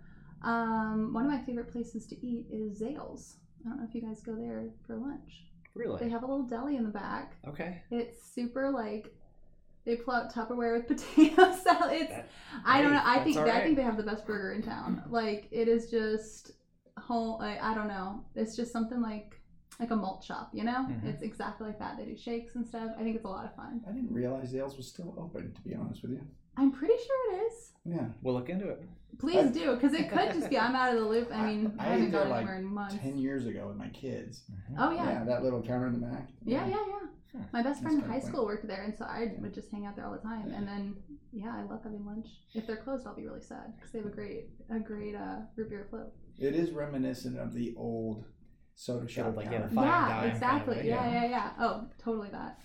um 0.45 1.13
one 1.13 1.25
of 1.25 1.31
my 1.31 1.41
favorite 1.45 1.71
places 1.73 2.07
to 2.07 2.15
eat 2.27 2.47
is 2.51 2.81
zales 2.81 3.35
i 3.65 3.69
don't 3.69 3.79
know 3.79 3.87
if 3.89 3.95
you 3.95 4.01
guys 4.03 4.21
go 4.21 4.35
there 4.35 4.65
for 4.87 4.97
lunch 4.97 5.45
Really? 5.75 5.99
they 5.99 6.09
have 6.11 6.23
a 6.23 6.27
little 6.27 6.45
deli 6.47 6.77
in 6.77 6.85
the 6.85 6.91
back 6.91 7.37
Okay. 7.49 7.83
it's 7.91 8.23
super 8.35 8.71
like 8.71 9.13
they 9.85 9.97
pull 9.97 10.15
out 10.15 10.33
Tupperware 10.33 10.79
with 10.79 10.87
potato 10.97 11.53
salad. 11.57 11.93
It's 11.93 12.11
That- 12.11 12.29
I 12.65 12.81
don't 12.81 12.95
know. 12.95 13.03
I 13.05 13.19
think 13.23 13.37
all 13.37 13.51
I 13.51 13.61
think 13.63 13.77
they 13.77 13.83
have 13.83 13.99
the 13.99 14.03
best 14.03 14.25
burger 14.25 14.53
in 14.55 14.63
town. 14.63 15.03
Like 15.11 15.47
it 15.51 15.69
is 15.69 15.91
just 15.91 16.53
whole. 16.97 17.37
Like, 17.39 17.63
I 17.63 17.75
don't 17.75 17.89
know. 17.89 18.25
It's 18.35 18.57
just 18.57 18.73
something 18.73 19.03
like 19.03 19.39
like 19.79 19.91
a 19.91 19.97
malt 19.97 20.25
shop. 20.25 20.49
You 20.55 20.65
know, 20.65 20.87
Mhm. 20.89 21.05
it's 21.05 21.21
exactly 21.21 21.67
like 21.67 21.79
that. 21.81 21.99
They 21.99 22.07
do 22.07 22.17
shakes 22.17 22.55
and 22.55 22.67
stuff. 22.67 22.93
I 22.99 23.03
think 23.03 23.15
it's 23.17 23.27
a 23.27 23.29
lot 23.29 23.45
of 23.45 23.55
fun. 23.57 23.83
I 23.87 23.93
didn't 23.93 24.11
realize 24.11 24.55
Zales 24.55 24.75
was 24.79 24.89
still 24.89 25.15
open. 25.19 25.53
To 25.53 25.61
be 25.61 25.75
honest 25.75 26.01
with 26.01 26.13
you. 26.13 26.23
I'm 26.57 26.73
pretty 26.73 26.95
sure 26.95 27.35
it 27.35 27.47
is. 27.47 27.73
Yeah. 27.85 28.07
We'll 28.23 28.35
look 28.35 28.49
into 28.49 28.69
it. 28.69 28.83
Please 29.19 29.47
I- 29.47 29.51
do, 29.51 29.75
because 29.75 29.93
it 29.95 30.11
could 30.11 30.33
just 30.33 30.51
be 30.51 30.59
I'm 30.59 30.75
out 30.75 30.95
of 30.95 31.01
the 31.01 31.07
loop. 31.09 31.31
I 31.33 31.47
mean, 31.47 31.73
I, 31.79 31.85
I 31.85 31.89
haven't 31.91 32.07
ate 32.07 32.13
there, 32.13 32.21
gone 32.23 32.31
like, 32.31 32.39
anywhere 32.39 32.59
in 32.59 32.65
months. 32.65 32.97
Ten 33.01 33.19
years 33.19 33.47
ago 33.47 33.67
with 33.69 33.77
my 33.77 33.89
kids. 33.89 34.43
Mhm. 34.51 34.75
Oh 34.79 34.91
yeah. 34.91 35.05
Yeah, 35.13 35.25
that 35.25 35.43
little 35.45 35.63
counter 35.63 35.87
in 35.87 35.93
the 36.01 36.07
back. 36.07 36.29
Yeah, 36.45 36.67
yeah, 36.67 36.77
yeah. 36.87 36.99
Hmm. 37.33 37.43
My 37.53 37.63
best 37.63 37.83
That's 37.83 37.95
friend 37.95 38.03
in 38.05 38.11
high 38.11 38.21
funny. 38.21 38.33
school 38.33 38.45
worked 38.45 38.67
there, 38.67 38.83
and 38.83 38.97
so 38.97 39.05
I 39.05 39.23
Yeah. 39.35 39.41
would 39.41 39.55
just 39.55 39.71
hang 39.71 39.87
out 39.87 39.97
there 39.97 40.07
all 40.07 40.13
the 40.13 40.19
time. 40.19 40.49
Yeah. 40.49 40.57
And 40.59 40.69
then, 40.69 40.97
yeah, 41.33 41.55
I 41.57 41.63
love 41.63 41.83
having 41.85 42.05
lunch. 42.07 42.29
If 42.55 42.67
they're 42.67 42.77
closed, 42.77 43.07
I'll 43.07 43.15
be 43.17 43.27
really 43.27 43.41
sad 43.43 43.75
because 43.77 43.93
they 43.93 43.99
have 43.99 44.07
a 44.07 44.11
great, 44.11 44.51
a 44.71 44.79
great 44.79 45.15
uh, 45.15 45.39
root 45.57 45.69
beer 45.71 45.87
float. 45.91 46.13
It 46.39 46.55
is 46.55 46.71
reminiscent 46.71 47.39
of 47.39 47.53
the 47.55 47.75
old 47.77 48.25
soda 48.77 49.07
shop. 49.09 49.37
like, 49.37 49.47
yeah, 49.47 49.61
counter. 49.61 49.75
Fine 49.75 49.85
yeah, 49.87 50.01
dine 50.01 50.09
kind 50.11 50.27
of 50.27 50.33
exactly. 50.35 50.77
yeah, 50.89 51.07
yeah. 51.11 51.23
yeah, 51.23 51.29
yeah. 51.29 51.51
Oh, 51.61 51.87
totally 51.99 52.31
that. 52.31 52.59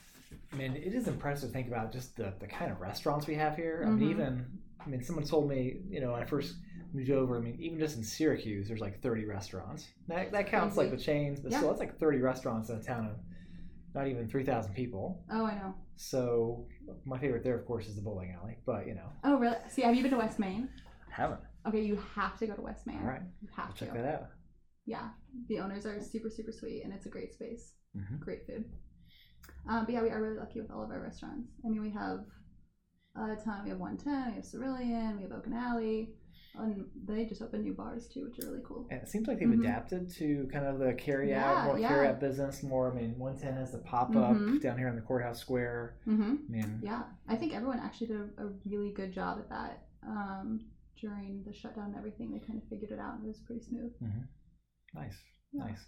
I 0.51 0.55
mean, 0.55 0.75
it 0.75 0.93
is 0.93 1.07
impressive 1.07 1.49
to 1.49 1.53
think 1.53 1.67
about 1.67 1.91
just 1.91 2.15
the, 2.15 2.33
the 2.39 2.47
kind 2.47 2.71
of 2.71 2.79
restaurants 2.79 3.27
we 3.27 3.35
have 3.35 3.55
here. 3.55 3.85
I 3.87 3.91
mean, 3.91 4.09
even, 4.09 4.45
I 4.83 4.89
mean, 4.89 5.03
someone 5.03 5.25
told 5.25 5.47
me, 5.49 5.81
you 5.89 6.01
know, 6.01 6.11
when 6.11 6.21
I 6.21 6.25
first 6.25 6.55
moved 6.93 7.11
over, 7.11 7.37
I 7.37 7.41
mean, 7.41 7.55
even 7.59 7.79
just 7.79 7.97
in 7.97 8.03
Syracuse, 8.03 8.67
there's 8.67 8.79
like 8.81 9.01
30 9.01 9.25
restaurants. 9.25 9.87
That, 10.07 10.31
that 10.31 10.47
counts 10.47 10.77
like 10.77 10.91
the 10.91 10.97
chains, 10.97 11.39
but 11.39 11.51
Yeah. 11.51 11.57
still, 11.59 11.69
that's 11.69 11.79
like 11.79 11.99
30 11.99 12.19
restaurants 12.19 12.69
in 12.69 12.77
a 12.77 12.83
town 12.83 13.05
of 13.05 13.17
not 13.93 14.07
even 14.07 14.27
3,000 14.27 14.73
people. 14.73 15.23
Oh, 15.31 15.45
I 15.45 15.55
know. 15.55 15.75
So, 15.95 16.67
my 17.05 17.17
favorite 17.19 17.43
there, 17.43 17.57
of 17.57 17.65
course, 17.65 17.87
is 17.87 17.95
the 17.95 18.01
bowling 18.01 18.35
alley, 18.39 18.57
but, 18.65 18.87
you 18.87 18.95
know, 18.95 19.09
Oh, 19.23 19.37
really? 19.37 19.57
See, 19.69 19.81
have 19.81 19.95
you 19.95 20.01
been 20.01 20.11
to 20.11 20.17
West 20.17 20.39
Main? 20.39 20.69
I 21.09 21.21
haven't. 21.21 21.41
Okay, 21.67 21.81
you 21.81 21.99
have 22.15 22.37
to 22.39 22.47
go 22.47 22.55
to 22.55 22.61
West 22.61 22.87
Main. 22.87 22.99
All 23.01 23.07
right, 23.07 23.21
You 23.41 23.49
have 23.55 23.67
I'll 23.67 23.73
to. 23.73 23.79
check 23.79 23.93
that 23.93 24.05
out. 24.05 24.27
Yeah, 24.85 25.09
the 25.47 25.59
owners 25.59 25.85
are 25.85 25.99
super, 26.01 26.29
super 26.29 26.51
sweet, 26.51 26.83
and 26.83 26.93
it's 26.93 27.05
a 27.05 27.09
great 27.09 27.33
space. 27.33 27.73
Mhm. 27.95 28.19
Great 28.19 28.45
food. 28.47 28.65
Um, 29.69 29.85
but 29.85 29.93
yeah, 29.93 30.01
we 30.01 30.09
are 30.09 30.21
really 30.21 30.37
lucky 30.37 30.59
with 30.59 30.71
all 30.71 30.83
of 30.83 30.89
our 30.89 30.99
restaurants. 30.99 31.47
I 31.65 31.69
mean, 31.69 31.81
we 31.81 31.91
have 31.91 32.25
a 33.15 33.35
ton. 33.43 33.63
We 33.63 33.69
have 33.69 33.79
110, 33.79 34.31
we 34.31 34.35
have 34.37 34.51
Cerulean, 34.51 35.17
we 35.17 35.23
have 35.23 35.31
Oak 35.31 35.45
Alley, 35.53 36.09
and 36.55 36.85
they 37.05 37.25
just 37.25 37.41
opened 37.43 37.63
new 37.65 37.73
bars 37.75 38.07
too, 38.07 38.23
which 38.25 38.43
are 38.43 38.49
really 38.49 38.63
cool. 38.65 38.87
And 38.89 38.99
it 39.01 39.07
seems 39.07 39.27
like 39.27 39.37
they've 39.39 39.47
Mhm. 39.47 39.59
adapted 39.59 40.09
to 40.15 40.47
kind 40.51 40.65
of 40.65 40.79
the 40.79 40.93
carry 40.95 41.33
out, 41.35 41.57
Yeah, 41.57 41.65
more 41.65 41.79
yeah. 41.79 41.87
carry 41.89 42.07
out 42.07 42.19
business, 42.19 42.63
more. 42.63 42.91
I 42.91 42.95
mean, 42.95 43.19
110 43.19 43.53
has 43.57 43.71
the 43.71 43.77
pop 43.79 44.15
up 44.15 44.35
Mhm. 44.37 44.59
down 44.61 44.77
here 44.77 44.87
in 44.87 44.95
the 44.95 45.01
courthouse 45.03 45.39
square. 45.39 45.99
Mm-hmm. 46.07 46.35
I 46.47 46.51
mean, 46.51 46.79
Yeah, 46.81 47.03
I 47.27 47.35
think 47.35 47.53
everyone 47.53 47.79
actually 47.79 48.07
did 48.07 48.17
a, 48.21 48.45
a 48.47 48.53
really 48.65 48.91
good 48.93 49.11
job 49.13 49.37
at 49.39 49.49
that 49.49 49.85
um, 50.01 50.61
during 50.99 51.43
the 51.45 51.53
shutdown 51.53 51.87
and 51.87 51.95
everything. 51.95 52.31
They 52.31 52.39
kind 52.39 52.57
of 52.61 52.67
figured 52.69 52.91
it 52.91 52.99
out 52.99 53.15
and 53.15 53.25
it 53.25 53.27
was 53.27 53.41
pretty 53.41 53.61
smooth. 53.61 53.93
nice, 54.95 55.21
Yeah. 55.51 55.65
nice. 55.65 55.85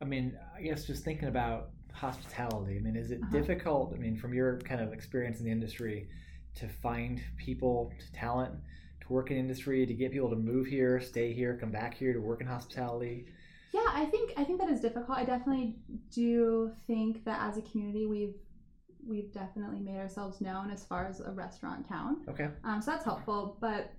I 0.00 0.04
mean, 0.04 0.38
I 0.56 0.62
guess 0.62 0.84
just 0.84 1.04
thinking 1.04 1.28
about 1.28 1.70
hospitality. 1.92 2.76
I 2.76 2.80
mean, 2.80 2.96
is 2.96 3.10
it 3.10 3.20
Uh-huh. 3.22 3.32
difficult? 3.32 3.92
I 3.94 3.98
mean, 3.98 4.16
from 4.16 4.32
your 4.32 4.58
kind 4.60 4.80
of 4.80 4.92
experience 4.92 5.38
in 5.40 5.44
the 5.44 5.50
industry, 5.50 6.08
to 6.54 6.68
find 6.68 7.20
people, 7.36 7.92
to 7.98 8.12
talent, 8.12 8.54
to 9.00 9.12
work 9.12 9.30
in 9.30 9.36
industry, 9.36 9.86
to 9.86 9.94
get 9.94 10.12
people 10.12 10.30
to 10.30 10.36
move 10.36 10.66
here, 10.66 11.00
stay 11.00 11.32
here, 11.32 11.56
come 11.56 11.70
back 11.70 11.94
here 11.94 12.12
to 12.12 12.20
work 12.20 12.40
in 12.40 12.46
hospitality. 12.46 13.26
Yeah, 13.72 13.84
I 13.88 14.06
think 14.06 14.32
I 14.36 14.44
think 14.44 14.60
that 14.60 14.70
is 14.70 14.80
difficult. 14.80 15.18
I 15.18 15.24
definitely 15.24 15.76
do 16.10 16.72
think 16.86 17.24
that 17.24 17.40
as 17.42 17.58
a 17.58 17.62
community, 17.62 18.06
we've 18.06 18.34
we've 19.06 19.32
definitely 19.32 19.80
made 19.80 19.96
ourselves 19.98 20.40
known 20.40 20.70
as 20.70 20.84
far 20.84 21.06
as 21.06 21.20
a 21.20 21.30
restaurant 21.30 21.86
town. 21.88 22.24
Okay. 22.28 22.48
Um, 22.64 22.80
so 22.82 22.90
that's 22.92 23.04
helpful, 23.04 23.56
but 23.60 23.92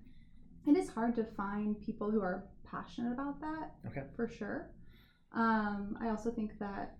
it 0.68 0.76
is 0.76 0.90
hard 0.90 1.16
to 1.16 1.24
find 1.24 1.80
people 1.82 2.10
who 2.12 2.22
are 2.22 2.44
passionate 2.64 3.14
about 3.14 3.40
that. 3.42 3.72
Okay. 3.88 4.04
For 4.16 4.28
sure. 4.28 4.70
Um, 5.34 5.98
I 6.02 6.10
also 6.10 6.32
think 6.32 6.58
that, 6.60 6.98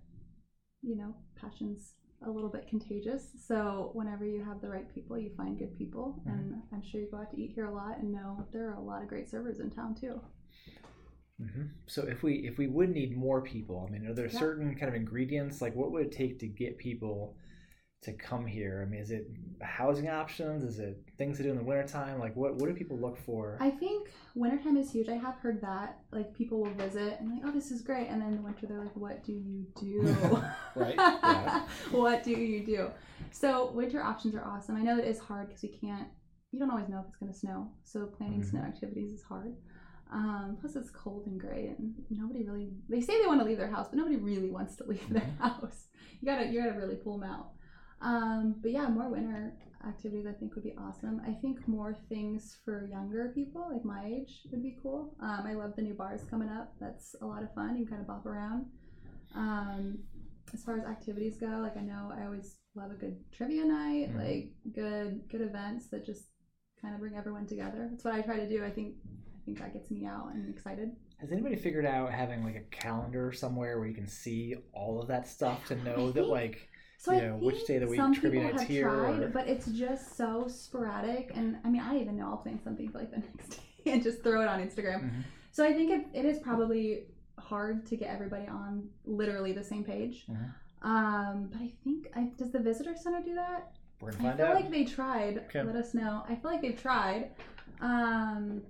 you 0.82 0.96
know, 0.96 1.14
passion's 1.36 1.94
a 2.22 2.30
little 2.30 2.50
bit 2.50 2.68
contagious. 2.68 3.28
So 3.46 3.90
whenever 3.94 4.26
you 4.26 4.42
have 4.44 4.60
the 4.60 4.68
right 4.68 4.92
people, 4.94 5.18
you 5.18 5.30
find 5.36 5.58
good 5.58 5.76
people. 5.78 6.22
Mhm. 6.26 6.52
And 6.52 6.62
I'm 6.72 6.82
sure 6.82 7.00
you 7.00 7.08
go 7.10 7.18
out 7.18 7.30
to 7.32 7.40
eat 7.40 7.52
here 7.54 7.66
a 7.66 7.74
lot 7.74 7.98
and 7.98 8.12
know 8.12 8.46
there 8.52 8.68
are 8.70 8.74
a 8.74 8.80
lot 8.80 9.02
of 9.02 9.08
great 9.08 9.28
servers 9.30 9.60
in 9.60 9.70
town 9.70 9.94
too. 9.94 10.20
hmm 11.38 11.62
So 11.86 12.02
if 12.02 12.22
we 12.22 12.34
if 12.46 12.58
we 12.58 12.66
would 12.66 12.90
need 12.90 13.16
more 13.16 13.40
people, 13.40 13.86
I 13.88 13.92
mean, 13.92 14.06
are 14.06 14.12
there 14.14 14.28
Yeah. 14.30 14.44
certain 14.44 14.74
kind 14.74 14.88
of 14.88 14.94
ingredients? 14.94 15.62
Like, 15.62 15.74
what 15.74 15.90
would 15.92 16.06
it 16.06 16.12
take 16.12 16.38
to 16.40 16.46
get 16.46 16.76
people 16.78 17.34
to 18.02 18.12
come 18.14 18.46
here? 18.46 18.82
I 18.86 18.90
mean, 18.90 19.00
is 19.00 19.10
it 19.10 19.30
housing 19.60 20.08
options? 20.08 20.62
Is 20.64 20.78
it 20.78 20.98
things 21.18 21.36
to 21.36 21.42
do 21.42 21.50
in 21.50 21.56
the 21.56 21.62
wintertime? 21.62 22.18
Like, 22.18 22.34
what 22.34 22.54
what 22.54 22.68
do 22.68 22.74
people 22.74 22.98
look 22.98 23.18
for? 23.18 23.58
I 23.60 23.70
think 23.70 24.08
wintertime 24.34 24.76
is 24.78 24.90
huge. 24.90 25.08
I 25.08 25.16
have 25.16 25.34
heard 25.36 25.60
that. 25.60 25.98
Like 26.10 26.34
people 26.34 26.62
will 26.62 26.72
visit 26.74 27.18
and 27.20 27.30
like, 27.30 27.42
oh, 27.44 27.50
this 27.52 27.70
is 27.70 27.82
great. 27.82 28.08
And 28.08 28.20
then 28.22 28.28
in 28.28 28.36
the 28.36 28.42
winter, 28.42 28.66
they're 28.66 28.78
like, 28.78 28.96
what 28.96 29.22
do 29.24 29.32
you 29.32 29.66
do? 29.78 30.42
Right, 30.76 30.94
yeah. 30.96 31.62
what 31.90 32.22
do 32.22 32.30
you 32.30 32.64
do? 32.64 32.90
So 33.32 33.72
winter 33.72 34.00
options 34.00 34.36
are 34.36 34.44
awesome. 34.44 34.76
I 34.76 34.82
know 34.82 34.98
it 34.98 35.04
is 35.04 35.18
hard 35.18 35.48
because 35.48 35.62
we 35.64 35.68
can't, 35.68 36.06
you 36.52 36.60
don't 36.60 36.70
always 36.70 36.88
know 36.88 37.00
if 37.00 37.06
it's 37.08 37.16
going 37.16 37.32
to 37.32 37.36
snow. 37.36 37.72
So 37.82 38.06
planning 38.06 38.40
Mhm. 38.40 38.50
snow 38.50 38.60
activities 38.60 39.10
is 39.10 39.22
hard. 39.24 39.56
Um, 40.12 40.56
plus 40.60 40.76
it's 40.76 40.90
cold 40.90 41.26
and 41.26 41.40
gray 41.40 41.74
and 41.76 41.92
nobody 42.08 42.44
really, 42.44 42.70
they 42.88 43.00
say 43.00 43.20
they 43.20 43.26
want 43.26 43.40
to 43.40 43.44
leave 43.46 43.58
their 43.58 43.70
house, 43.70 43.88
but 43.88 43.96
nobody 43.96 44.16
really 44.16 44.48
wants 44.50 44.76
to 44.76 44.84
leave 44.84 45.08
their 45.10 45.26
house. 45.40 45.88
You 46.20 46.26
gotta, 46.26 46.46
you 46.46 46.60
gotta 46.62 46.78
really 46.78 46.96
pull 46.96 47.18
them 47.18 47.28
out. 47.28 47.50
Um, 48.00 48.56
but 48.62 48.70
yeah, 48.70 48.88
more 48.88 49.08
winter 49.08 49.52
activities 49.86 50.26
I 50.26 50.32
think 50.32 50.54
would 50.54 50.64
be 50.64 50.74
awesome. 50.78 51.20
I 51.26 51.32
think 51.32 51.66
more 51.68 51.94
things 52.08 52.58
for 52.64 52.86
younger 52.86 53.30
people, 53.34 53.68
like 53.72 53.84
my 53.84 54.04
age, 54.06 54.40
would 54.50 54.62
be 54.62 54.76
cool. 54.82 55.14
Um, 55.20 55.44
I 55.46 55.54
love 55.54 55.74
the 55.76 55.82
new 55.82 55.94
bars 55.94 56.22
coming 56.28 56.48
up. 56.48 56.72
That's 56.80 57.14
a 57.20 57.26
lot 57.26 57.42
of 57.42 57.52
fun. 57.54 57.76
You 57.76 57.84
can 57.86 57.96
kind 57.96 58.00
of 58.02 58.06
bop 58.06 58.26
around. 58.26 58.66
Um, 59.34 59.98
as 60.52 60.64
far 60.64 60.78
as 60.78 60.84
activities 60.84 61.36
go, 61.38 61.46
like 61.62 61.76
I 61.76 61.80
know 61.82 62.12
I 62.16 62.24
always 62.24 62.56
love 62.74 62.90
a 62.90 62.94
good 62.94 63.16
trivia 63.32 63.64
night, 63.64 64.10
Mhm. 64.10 64.16
like 64.16 64.52
good 64.72 65.28
good 65.28 65.40
events 65.42 65.88
that 65.88 66.04
just 66.04 66.24
kind 66.80 66.94
of 66.94 67.00
bring 67.00 67.14
everyone 67.14 67.46
together. 67.46 67.88
That's 67.90 68.04
what 68.04 68.14
I 68.14 68.22
try 68.22 68.36
to 68.38 68.48
do. 68.48 68.64
I 68.64 68.70
think 68.70 68.96
I 69.06 69.38
think 69.44 69.58
that 69.58 69.72
gets 69.72 69.90
me 69.90 70.06
out 70.06 70.32
and 70.34 70.48
excited. 70.48 70.96
Has 71.18 71.32
anybody 71.32 71.56
figured 71.56 71.86
out 71.86 72.12
having 72.12 72.42
like 72.44 72.56
a 72.56 72.62
calendar 72.76 73.32
somewhere 73.32 73.78
where 73.78 73.86
you 73.88 73.94
can 73.94 74.06
see 74.06 74.56
all 74.72 75.00
of 75.00 75.08
that 75.08 75.28
stuff 75.28 75.66
to 75.66 75.76
know 75.84 76.10
that 76.12 76.26
like 76.26 76.68
So 77.02 77.12
You 77.12 77.18
I 77.18 77.20
know, 77.22 77.30
think 77.38 77.44
which 77.44 77.66
day 77.66 77.76
of 77.76 77.80
the 77.80 77.86
week 77.88 77.96
some 77.98 78.14
trivia 78.14 78.42
people 78.42 78.58
have 78.58 78.68
here, 78.68 78.90
tried, 78.90 79.22
or- 79.22 79.28
but 79.28 79.48
it's 79.48 79.64
just 79.68 80.18
so 80.18 80.46
sporadic. 80.48 81.30
And 81.34 81.56
I 81.64 81.70
mean, 81.70 81.80
I 81.80 81.98
even 81.98 82.14
know 82.18 82.26
I'll 82.26 82.36
plan 82.36 82.60
something 82.62 82.90
for 82.90 82.98
like 82.98 83.10
the 83.10 83.16
next 83.38 83.48
day 83.84 83.92
and 83.92 84.02
just 84.02 84.22
throw 84.22 84.42
it 84.42 84.48
on 84.48 84.60
Instagram. 84.60 85.04
Mhm. 85.04 85.22
So 85.50 85.64
I 85.64 85.72
think 85.72 85.90
it, 85.90 86.06
it 86.12 86.26
is 86.26 86.38
probably 86.40 87.04
hard 87.38 87.86
to 87.86 87.96
get 87.96 88.10
everybody 88.10 88.46
on 88.48 88.86
literally 89.06 89.52
the 89.54 89.64
same 89.64 89.82
page. 89.82 90.26
Mhm. 90.28 90.52
Um, 90.82 91.48
but 91.50 91.62
I 91.62 91.72
think 91.84 92.08
I, 92.14 92.32
does 92.36 92.50
the 92.50 92.60
visitor 92.60 92.94
center 92.94 93.22
do 93.22 93.34
that? 93.34 93.72
we're 94.02 94.12
gonna 94.12 94.22
find 94.22 94.40
out. 94.40 94.46
I 94.48 94.48
feel 94.48 94.56
out. 94.56 94.62
like 94.62 94.70
they 94.70 94.84
tried. 94.84 95.38
Okay. 95.46 95.62
Let 95.62 95.76
us 95.76 95.94
know. 95.94 96.22
I 96.28 96.34
feel 96.34 96.50
like 96.50 96.60
they've 96.60 96.80
tried. 96.80 97.30
Um, 97.80 98.60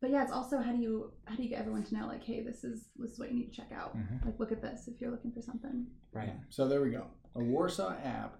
but 0.00 0.10
yeah, 0.10 0.22
it's 0.22 0.32
also 0.32 0.58
how 0.60 0.72
do 0.72 0.78
you 0.78 1.12
how 1.26 1.34
do 1.36 1.42
you 1.42 1.48
get 1.48 1.58
everyone 1.60 1.82
to 1.84 1.94
know 1.94 2.06
like, 2.06 2.22
hey, 2.24 2.42
this 2.42 2.64
is 2.64 2.88
this 2.96 3.12
is 3.12 3.18
what 3.18 3.30
you 3.30 3.36
need 3.36 3.52
to 3.52 3.56
check 3.56 3.70
out. 3.74 3.96
Mhm. 3.96 4.24
Like, 4.24 4.38
look 4.38 4.52
at 4.52 4.62
this 4.62 4.88
if 4.88 5.00
you're 5.00 5.10
looking 5.10 5.32
for 5.32 5.42
something. 5.42 5.86
Right. 6.12 6.28
Yeah. 6.28 6.34
So 6.50 6.68
there 6.68 6.80
we 6.82 6.90
go. 6.90 7.06
A 7.34 7.40
Warsaw 7.42 7.94
app 8.04 8.38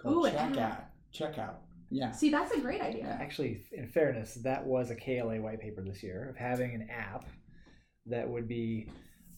called 0.00 0.16
Ooh, 0.16 0.24
an 0.24 0.34
Checkout. 0.34 0.58
app. 0.58 0.94
Checkout. 1.12 1.54
Yeah. 1.90 2.12
See, 2.12 2.30
that's 2.30 2.52
a 2.52 2.60
great 2.60 2.80
idea. 2.80 3.18
Actually, 3.20 3.64
in 3.72 3.88
fairness, 3.88 4.34
that 4.44 4.64
was 4.64 4.90
a 4.90 4.94
KLA 4.94 5.40
white 5.40 5.60
paper 5.60 5.82
this 5.82 6.02
year 6.02 6.28
of 6.30 6.36
having 6.36 6.74
an 6.74 6.88
app 6.88 7.26
that 8.06 8.28
would 8.28 8.46
be 8.46 8.88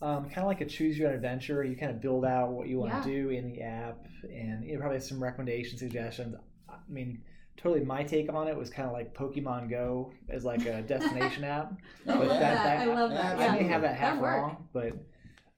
um, 0.03 0.25
kind 0.25 0.39
of 0.39 0.47
like 0.47 0.61
a 0.61 0.67
choose 0.67 0.99
your 0.99 1.09
own 1.09 1.15
adventure. 1.15 1.63
You 1.65 1.77
kind 1.77 1.93
of 1.93 2.01
build 2.03 2.25
out 2.25 2.51
what 2.53 2.67
you 2.69 2.79
want 2.79 2.93
Yeah. 2.93 3.03
to 3.03 3.09
do 3.09 3.29
in 3.31 3.47
the 3.49 3.63
app, 3.63 4.05
and 4.25 4.65
it 4.65 4.75
know, 4.75 4.81
probably 4.81 4.99
some 5.01 5.23
recommendation 5.23 5.79
suggestions. 5.79 6.35
I 6.69 6.75
mean, 6.89 7.23
totally 7.63 7.85
my 7.85 8.03
take 8.03 8.33
on 8.33 8.49
it 8.49 8.57
was 8.57 8.71
kind 8.71 8.87
of 8.87 8.93
like 8.93 9.15
Pokemon 9.15 9.71
Go 9.71 10.13
as 10.29 10.45
like 10.45 10.67
a 10.67 10.83
destination 10.83 11.45
app. 11.45 11.73
Oh, 12.07 12.19
But 12.19 12.29
love 12.29 12.41
yeah. 12.41 12.55
that. 12.55 12.65
that- 12.65 12.89
I 12.89 12.95
love 12.95 13.11
that. 13.11 13.39
that. 13.39 13.51
I 13.51 13.57
Yeah. 13.57 13.63
may 13.63 13.69
have 13.69 13.83
that 13.83 13.97
half 13.97 14.21
That'd 14.21 14.23
wrong, 14.43 14.69
but 14.73 14.93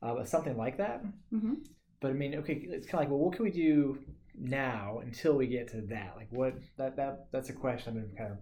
uh, 0.02 0.24
something 0.24 0.56
like 0.56 0.76
that. 0.78 1.02
hmm 1.30 1.54
But 2.00 2.10
I 2.10 2.14
mean, 2.14 2.34
okay, 2.36 2.54
it's 2.68 2.86
kind 2.86 2.94
of 2.94 3.00
like, 3.00 3.08
well, 3.10 3.20
what 3.20 3.34
can 3.36 3.44
we 3.44 3.50
do 3.50 3.98
now 4.38 4.98
until 5.02 5.34
we 5.36 5.46
get 5.46 5.68
to 5.68 5.80
that? 5.88 6.14
Like, 6.16 6.28
what 6.30 6.54
that 6.76 6.96
that 6.96 7.28
that's 7.32 7.48
a 7.48 7.54
question 7.54 7.96
I've 7.96 8.06
been 8.08 8.16
kind 8.16 8.32
of 8.32 8.38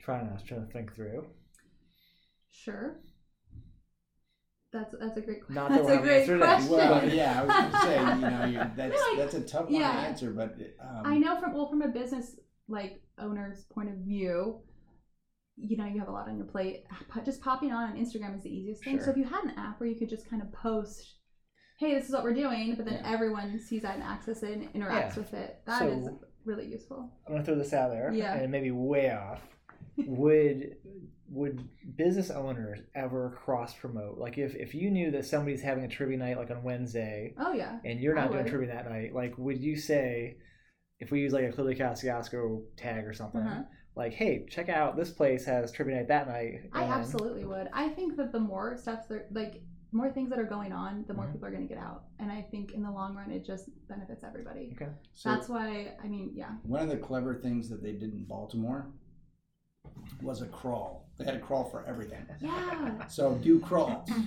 trying 0.00 0.26
to 0.36 0.44
trying 0.44 0.66
to 0.66 0.72
think 0.72 0.94
through. 0.94 1.26
Sure. 2.50 2.96
That's 4.72 4.94
that's 4.98 5.16
a 5.16 5.20
great 5.20 5.40
question. 5.44 5.54
Not 5.54 5.70
that 5.70 5.76
That's 5.76 5.88
we'll 5.88 5.98
a 5.98 6.02
great 6.02 6.20
answer 6.22 6.32
to 6.34 6.38
that. 6.40 6.56
question. 6.68 6.76
Well, 6.76 7.08
yeah, 7.14 7.40
I 7.40 7.44
was 7.44 7.54
going 7.56 7.70
to 7.72 7.80
say, 7.80 7.98
you 8.00 8.30
know, 8.30 8.44
you, 8.64 8.70
that's 8.76 9.00
like- 9.00 9.18
that's 9.18 9.34
a 9.34 9.40
tough 9.42 9.64
one 9.66 9.74
yeah. 9.80 9.92
to 9.92 9.98
answer, 10.08 10.30
but 10.32 10.56
um, 10.80 11.02
I 11.06 11.18
know 11.18 11.38
from 11.40 11.54
well 11.54 11.68
from 11.68 11.82
a 11.82 11.88
business 11.88 12.36
like 12.68 13.00
owner's 13.18 13.64
point 13.72 13.88
of 13.88 13.96
view, 13.96 14.60
you 15.56 15.76
know 15.76 15.86
you 15.86 15.98
have 15.98 16.08
a 16.08 16.12
lot 16.12 16.28
on 16.28 16.36
your 16.36 16.46
plate. 16.46 16.84
Just 17.24 17.40
popping 17.40 17.72
on 17.72 17.90
on 17.90 17.96
Instagram 17.96 18.36
is 18.36 18.42
the 18.42 18.50
easiest 18.50 18.84
thing. 18.84 19.00
So 19.00 19.10
if 19.10 19.16
you 19.16 19.24
had 19.24 19.44
an 19.44 19.52
app 19.56 19.80
where 19.80 19.88
you 19.88 19.96
could 19.96 20.08
just 20.08 20.28
kind 20.28 20.42
of 20.42 20.52
post, 20.52 21.16
"Hey, 21.78 21.94
this 21.94 22.06
is 22.06 22.12
what 22.12 22.24
we're 22.24 22.34
doing," 22.34 22.74
but 22.74 22.84
then 22.84 22.94
Yeah. 23.02 23.10
everyone 23.12 23.58
sees 23.60 23.82
that 23.82 23.94
and 23.94 24.02
access 24.02 24.42
it 24.42 24.52
and 24.58 24.72
interacts 24.74 25.14
Yeah. 25.16 25.18
with 25.18 25.34
it, 25.34 25.62
that 25.66 25.88
is 25.88 26.04
So- 26.06 26.20
really 26.44 26.66
useful. 26.66 27.10
I'm 27.26 27.32
gonna 27.34 27.44
throw 27.44 27.54
this 27.56 27.72
out 27.72 27.90
there, 27.90 28.12
Yeah. 28.12 28.34
and 28.34 28.42
it 28.44 28.48
may 28.48 28.60
be 28.60 28.70
way 28.70 29.10
off. 29.12 29.46
would 30.06 30.76
would 31.28 31.68
business 31.96 32.30
owners 32.30 32.78
ever 32.94 33.30
cross 33.30 33.74
promote? 33.74 34.16
Like, 34.18 34.38
if 34.38 34.54
if 34.54 34.74
you 34.74 34.90
knew 34.90 35.10
that 35.12 35.24
somebody's 35.24 35.62
having 35.62 35.84
a 35.84 35.88
trivia 35.88 36.16
night 36.18 36.36
like 36.36 36.50
on 36.50 36.62
Wednesday, 36.62 37.34
Oh 37.38 37.52
yeah. 37.52 37.80
and 37.84 37.98
you're 37.98 38.16
I 38.16 38.22
not 38.22 38.30
doing 38.32 38.44
would. 38.44 38.50
trivia 38.50 38.68
that 38.74 38.88
night, 38.88 39.12
like, 39.14 39.36
would 39.38 39.58
you 39.60 39.74
say, 39.76 40.36
if 41.00 41.10
we 41.10 41.20
use 41.20 41.32
like 41.32 41.44
a 41.44 41.52
Clearly 41.52 41.74
Kosciusko 41.74 42.62
tag 42.76 43.04
or 43.06 43.12
something, 43.12 43.40
Uh-huh. 43.42 43.62
like, 43.94 44.12
hey, 44.12 44.46
check 44.48 44.68
out 44.68 44.96
this 44.96 45.10
place 45.10 45.44
has 45.44 45.72
trivia 45.72 45.96
night 45.96 46.08
that 46.08 46.28
night? 46.28 46.70
I 46.72 46.84
absolutely 46.84 47.44
would. 47.44 47.68
I 47.72 47.88
think 47.90 48.16
that 48.16 48.32
the 48.32 48.40
more 48.40 48.76
stuff 48.76 49.08
that 49.08 49.32
like 49.32 49.62
more 49.92 50.10
things 50.10 50.28
that 50.30 50.38
are 50.38 50.44
going 50.44 50.72
on, 50.72 51.04
the 51.06 51.14
more 51.14 51.26
Mhm. 51.26 51.32
people 51.32 51.46
are 51.48 51.50
going 51.50 51.66
to 51.66 51.72
get 51.72 51.82
out, 51.82 52.04
and 52.18 52.30
I 52.30 52.42
think 52.42 52.72
in 52.72 52.82
the 52.82 52.90
long 52.90 53.14
run 53.14 53.30
it 53.30 53.44
just 53.44 53.68
benefits 53.88 54.24
everybody. 54.24 54.72
Okay. 54.74 54.90
so 55.14 55.30
That's 55.30 55.48
why 55.48 55.96
I 56.02 56.08
mean, 56.08 56.32
yeah. 56.34 56.56
one 56.64 56.82
of 56.82 56.88
the 56.88 56.96
clever 56.98 57.34
things 57.36 57.68
that 57.70 57.82
they 57.82 57.92
did 57.92 58.12
in 58.12 58.24
Baltimore 58.24 58.86
was 60.22 60.42
a 60.42 60.46
crawl. 60.48 61.08
They 61.18 61.24
had 61.24 61.36
a 61.36 61.40
crawl 61.40 61.64
for 61.64 61.84
everything. 61.86 62.26
Yeah. 62.40 63.06
So 63.06 63.34
do 63.36 63.60
crawls. 63.60 64.08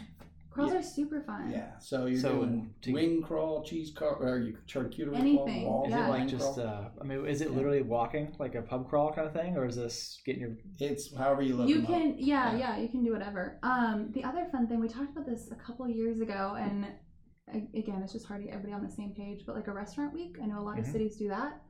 Crawls 0.59 0.73
Yeah. 0.73 0.79
are 0.79 0.83
super 0.83 1.21
fun. 1.21 1.51
Yeah. 1.51 1.77
So 1.79 2.05
you're 2.05 2.19
So, 2.19 2.35
doing 2.35 2.73
to- 2.81 2.93
wing 2.93 3.21
crawl, 3.21 3.63
cheese 3.63 3.91
crawl, 3.91 4.17
or 4.19 4.39
you 4.39 4.57
charcuterie 4.67 5.15
Anything, 5.15 5.63
crawl, 5.63 5.79
walls, 5.79 5.87
Is 5.87 5.93
Yeah. 5.93 6.07
it 6.07 6.09
like 6.09 6.27
just? 6.27 6.59
Uh, 6.59 6.89
I 6.99 7.03
mean, 7.05 7.25
is 7.25 7.41
it 7.41 7.49
Yeah. 7.49 7.55
literally 7.55 7.81
walking 7.81 8.35
like 8.39 8.55
a 8.55 8.61
pub 8.61 8.89
crawl 8.89 9.13
kind 9.13 9.25
of 9.27 9.33
thing, 9.33 9.55
or 9.55 9.65
is 9.65 9.77
this 9.77 10.21
getting 10.25 10.41
your? 10.41 10.57
It's 10.79 11.15
however 11.15 11.41
you 11.41 11.55
look. 11.55 11.69
You 11.69 11.75
them 11.75 11.83
up. 11.85 11.89
can, 11.91 12.15
yeah, 12.17 12.51
Yeah. 12.51 12.57
yeah, 12.57 12.77
you 12.77 12.89
can 12.89 13.03
do 13.03 13.13
whatever. 13.13 13.57
Um, 13.63 14.11
the 14.11 14.23
other 14.25 14.45
fun 14.51 14.67
thing 14.67 14.79
we 14.81 14.89
talked 14.89 15.11
about 15.11 15.25
this 15.25 15.49
a 15.51 15.55
couple 15.55 15.87
years 15.87 16.19
ago, 16.19 16.55
and 16.59 16.85
again, 17.73 18.01
it's 18.03 18.11
just 18.13 18.25
hard 18.25 18.41
to 18.41 18.45
get 18.47 18.53
everybody 18.55 18.73
on 18.73 18.83
the 18.85 18.91
same 18.93 19.13
page. 19.15 19.45
But 19.45 19.55
like 19.55 19.67
a 19.67 19.73
restaurant 19.73 20.13
week, 20.13 20.37
I 20.41 20.45
know 20.45 20.59
a 20.59 20.61
lot 20.61 20.75
Mhm. 20.75 20.79
of 20.81 20.85
cities 20.87 21.15
do 21.17 21.29
that. 21.29 21.61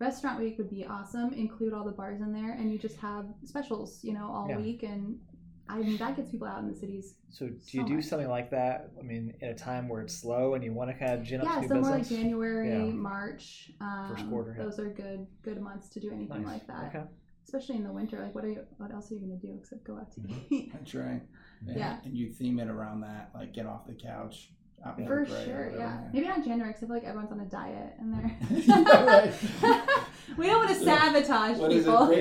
Restaurant 0.00 0.40
week 0.40 0.58
would 0.58 0.68
be 0.68 0.84
awesome. 0.84 1.32
Include 1.32 1.72
all 1.72 1.84
the 1.84 1.92
bars 1.92 2.20
in 2.20 2.32
there, 2.32 2.52
and 2.52 2.72
you 2.72 2.78
just 2.78 2.96
have 2.96 3.26
specials, 3.44 4.02
you 4.02 4.12
know, 4.12 4.26
all 4.26 4.48
Yeah. 4.48 4.58
week, 4.58 4.82
and 4.82 5.20
I 5.68 5.78
mean, 5.78 5.96
that 5.98 6.16
gets 6.16 6.30
people 6.30 6.46
out 6.46 6.60
in 6.62 6.68
the 6.68 6.74
cities. 6.78 7.14
So 7.30 7.46
do 7.48 7.54
So 7.62 7.78
you 7.78 7.86
do 7.86 7.94
much. 7.96 8.04
something 8.04 8.28
like 8.28 8.50
that? 8.50 8.90
I 8.98 9.02
mean, 9.02 9.34
at 9.42 9.50
a 9.50 9.54
time 9.54 9.88
where 9.88 10.02
it's 10.02 10.14
slow 10.14 10.54
and 10.54 10.62
you 10.62 10.72
want 10.72 10.90
to 10.90 10.94
kind 10.96 11.12
of 11.18 11.22
gin 11.22 11.40
up 11.40 11.46
Yeah, 11.46 11.60
new 11.60 11.68
so 11.68 11.74
more 11.80 11.90
like? 11.90 12.08
January, 12.08 12.68
Yeah. 12.70 12.92
March. 12.92 13.70
Um, 13.80 14.08
First 14.10 14.28
quarter, 14.28 14.54
yeah. 14.58 14.64
Those 14.64 14.78
are 14.80 14.88
good 14.90 15.26
good 15.42 15.60
months 15.60 15.88
to 15.90 16.00
do 16.00 16.10
anything 16.12 16.42
Nice. 16.42 16.52
like 16.52 16.66
that. 16.66 16.84
Okay. 16.94 17.04
Especially 17.44 17.76
in 17.76 17.84
the 17.84 17.92
winter. 17.92 18.20
Like, 18.20 18.34
what 18.34 18.44
are 18.44 18.50
you? 18.50 18.64
What 18.76 18.92
else 18.92 19.10
are 19.10 19.14
you 19.14 19.20
gonna 19.20 19.36
do 19.36 19.56
except 19.58 19.84
go 19.84 19.96
out 19.96 20.12
to 20.12 20.20
Mhm. 20.20 20.44
eat? 20.50 20.72
That's 20.72 20.94
right. 20.94 21.22
And, 21.66 21.76
Yeah. 21.76 22.00
And 22.04 22.16
you 22.16 22.30
theme 22.32 22.58
it 22.58 22.68
around 22.68 23.00
that, 23.02 23.30
like 23.34 23.52
get 23.54 23.66
off 23.66 23.86
the 23.86 23.94
couch. 23.94 24.52
Out 24.84 24.96
For 24.96 25.24
the 25.24 25.44
sure, 25.44 25.64
whatever, 25.70 25.76
yeah. 25.78 25.98
Maybe 26.12 26.26
not 26.26 26.44
January, 26.44 26.70
because 26.72 26.82
I 26.82 26.86
feel 26.86 26.96
like 26.96 27.04
everyone's 27.04 27.32
on 27.32 27.40
a 27.40 27.44
diet 27.46 27.94
and 27.98 28.12
they're. 28.14 28.36
Yeah, 28.50 29.04
right. 29.04 29.32
we 30.36 30.46
don't 30.46 30.64
want 30.64 30.70
to 30.78 30.84
sabotage 30.84 31.58
What 31.58 31.72
is 31.72 31.86
it? 31.86 31.90
people. 31.90 32.06
Break, 32.06 32.18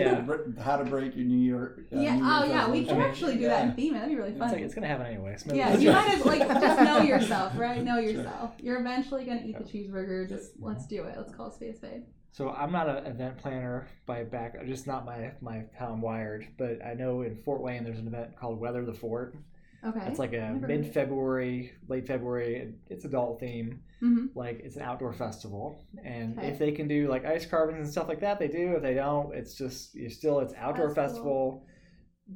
Yeah. 0.58 0.63
how 0.63 0.78
to 0.78 0.84
break 0.86 1.15
your 1.15 1.26
New 1.26 1.38
York? 1.38 1.80
uh, 1.93 2.00
yeah. 2.00 2.15
New 2.15 2.24
Oh, 2.26 2.38
Year's 2.39 2.50
yeah. 2.50 2.69
We 2.69 2.86
can 2.86 3.02
actually 3.02 3.36
do 3.36 3.41
yeah. 3.41 3.50
that 3.50 3.63
in 3.69 3.76
theme. 3.76 3.93
That'd 3.93 4.10
be 4.10 4.15
really 4.15 4.30
It's 4.30 4.39
fun. 4.39 4.52
like 4.52 4.62
it's 4.62 4.74
gonna 4.76 4.88
happen 4.88 5.06
anyway. 5.08 5.34
It's 5.34 5.45
yeah, 5.47 5.76
you 5.78 5.91
right. 5.91 6.08
might 6.08 6.17
as 6.19 6.26
like 6.26 6.47
just 6.47 6.82
know 6.82 7.02
yourself, 7.02 7.54
right? 7.58 7.84
Know 7.84 8.02
Sure. 8.02 8.12
yourself. 8.12 8.52
You're 8.60 8.80
eventually 8.80 9.26
gonna 9.26 9.41
eat 9.45 9.58
the 9.58 9.63
cheeseburger. 9.63 10.28
Just 10.30 10.52
let's 10.60 10.86
do 10.88 11.04
it. 11.04 11.15
Let's 11.17 11.34
call 11.34 11.47
a 11.47 11.52
spade 11.52 11.74
a 11.74 11.76
spade. 11.78 12.04
So 12.34 12.50
I'm 12.52 12.71
not 12.71 12.88
an 12.88 13.06
event 13.08 13.38
planner 13.39 13.88
by 14.06 14.24
back, 14.24 14.65
just 14.65 14.88
not 14.88 15.06
my 15.06 15.32
my 15.41 15.63
how 15.78 15.88
I'm 15.88 16.02
wired. 16.02 16.47
But 16.58 16.84
I 16.86 16.93
know 16.93 17.21
in 17.24 17.36
Fort 17.43 17.62
Wayne 17.62 17.84
there's 17.84 18.00
an 18.00 18.08
event 18.08 18.38
called 18.39 18.60
Weather 18.60 18.86
the 18.86 18.93
Fort. 18.93 19.36
Okay. 19.84 20.06
It's 20.08 20.20
like 20.20 20.34
a 20.34 20.38
Never 20.38 20.54
heard 20.54 20.63
of 20.65 20.70
it. 20.70 20.80
mid-February, 20.82 21.72
late 21.88 22.06
February. 22.08 22.74
It's 22.88 23.04
adult 23.06 23.39
theme. 23.39 23.82
Mhm. 24.02 24.30
Like 24.36 24.60
it's 24.60 24.76
an 24.76 24.84
outdoor 24.84 25.12
festival, 25.13 25.84
and 26.04 26.38
Okay. 26.38 26.50
if 26.50 26.60
they 26.60 26.72
can 26.72 26.88
do 26.88 27.08
like 27.08 27.26
ice 27.26 27.46
carvings 27.46 27.80
and 27.80 27.89
stuff 27.89 28.08
like 28.08 28.20
that, 28.22 28.38
they 28.39 28.48
do. 28.48 28.76
If 28.76 28.82
they 28.84 28.94
don't, 28.94 29.34
it's 29.34 29.56
just 29.56 29.96
you're 29.96 30.10
still 30.12 30.39
it's 30.39 30.54
outdoor 30.56 30.88
That's 30.94 30.96
festival. 31.13 31.65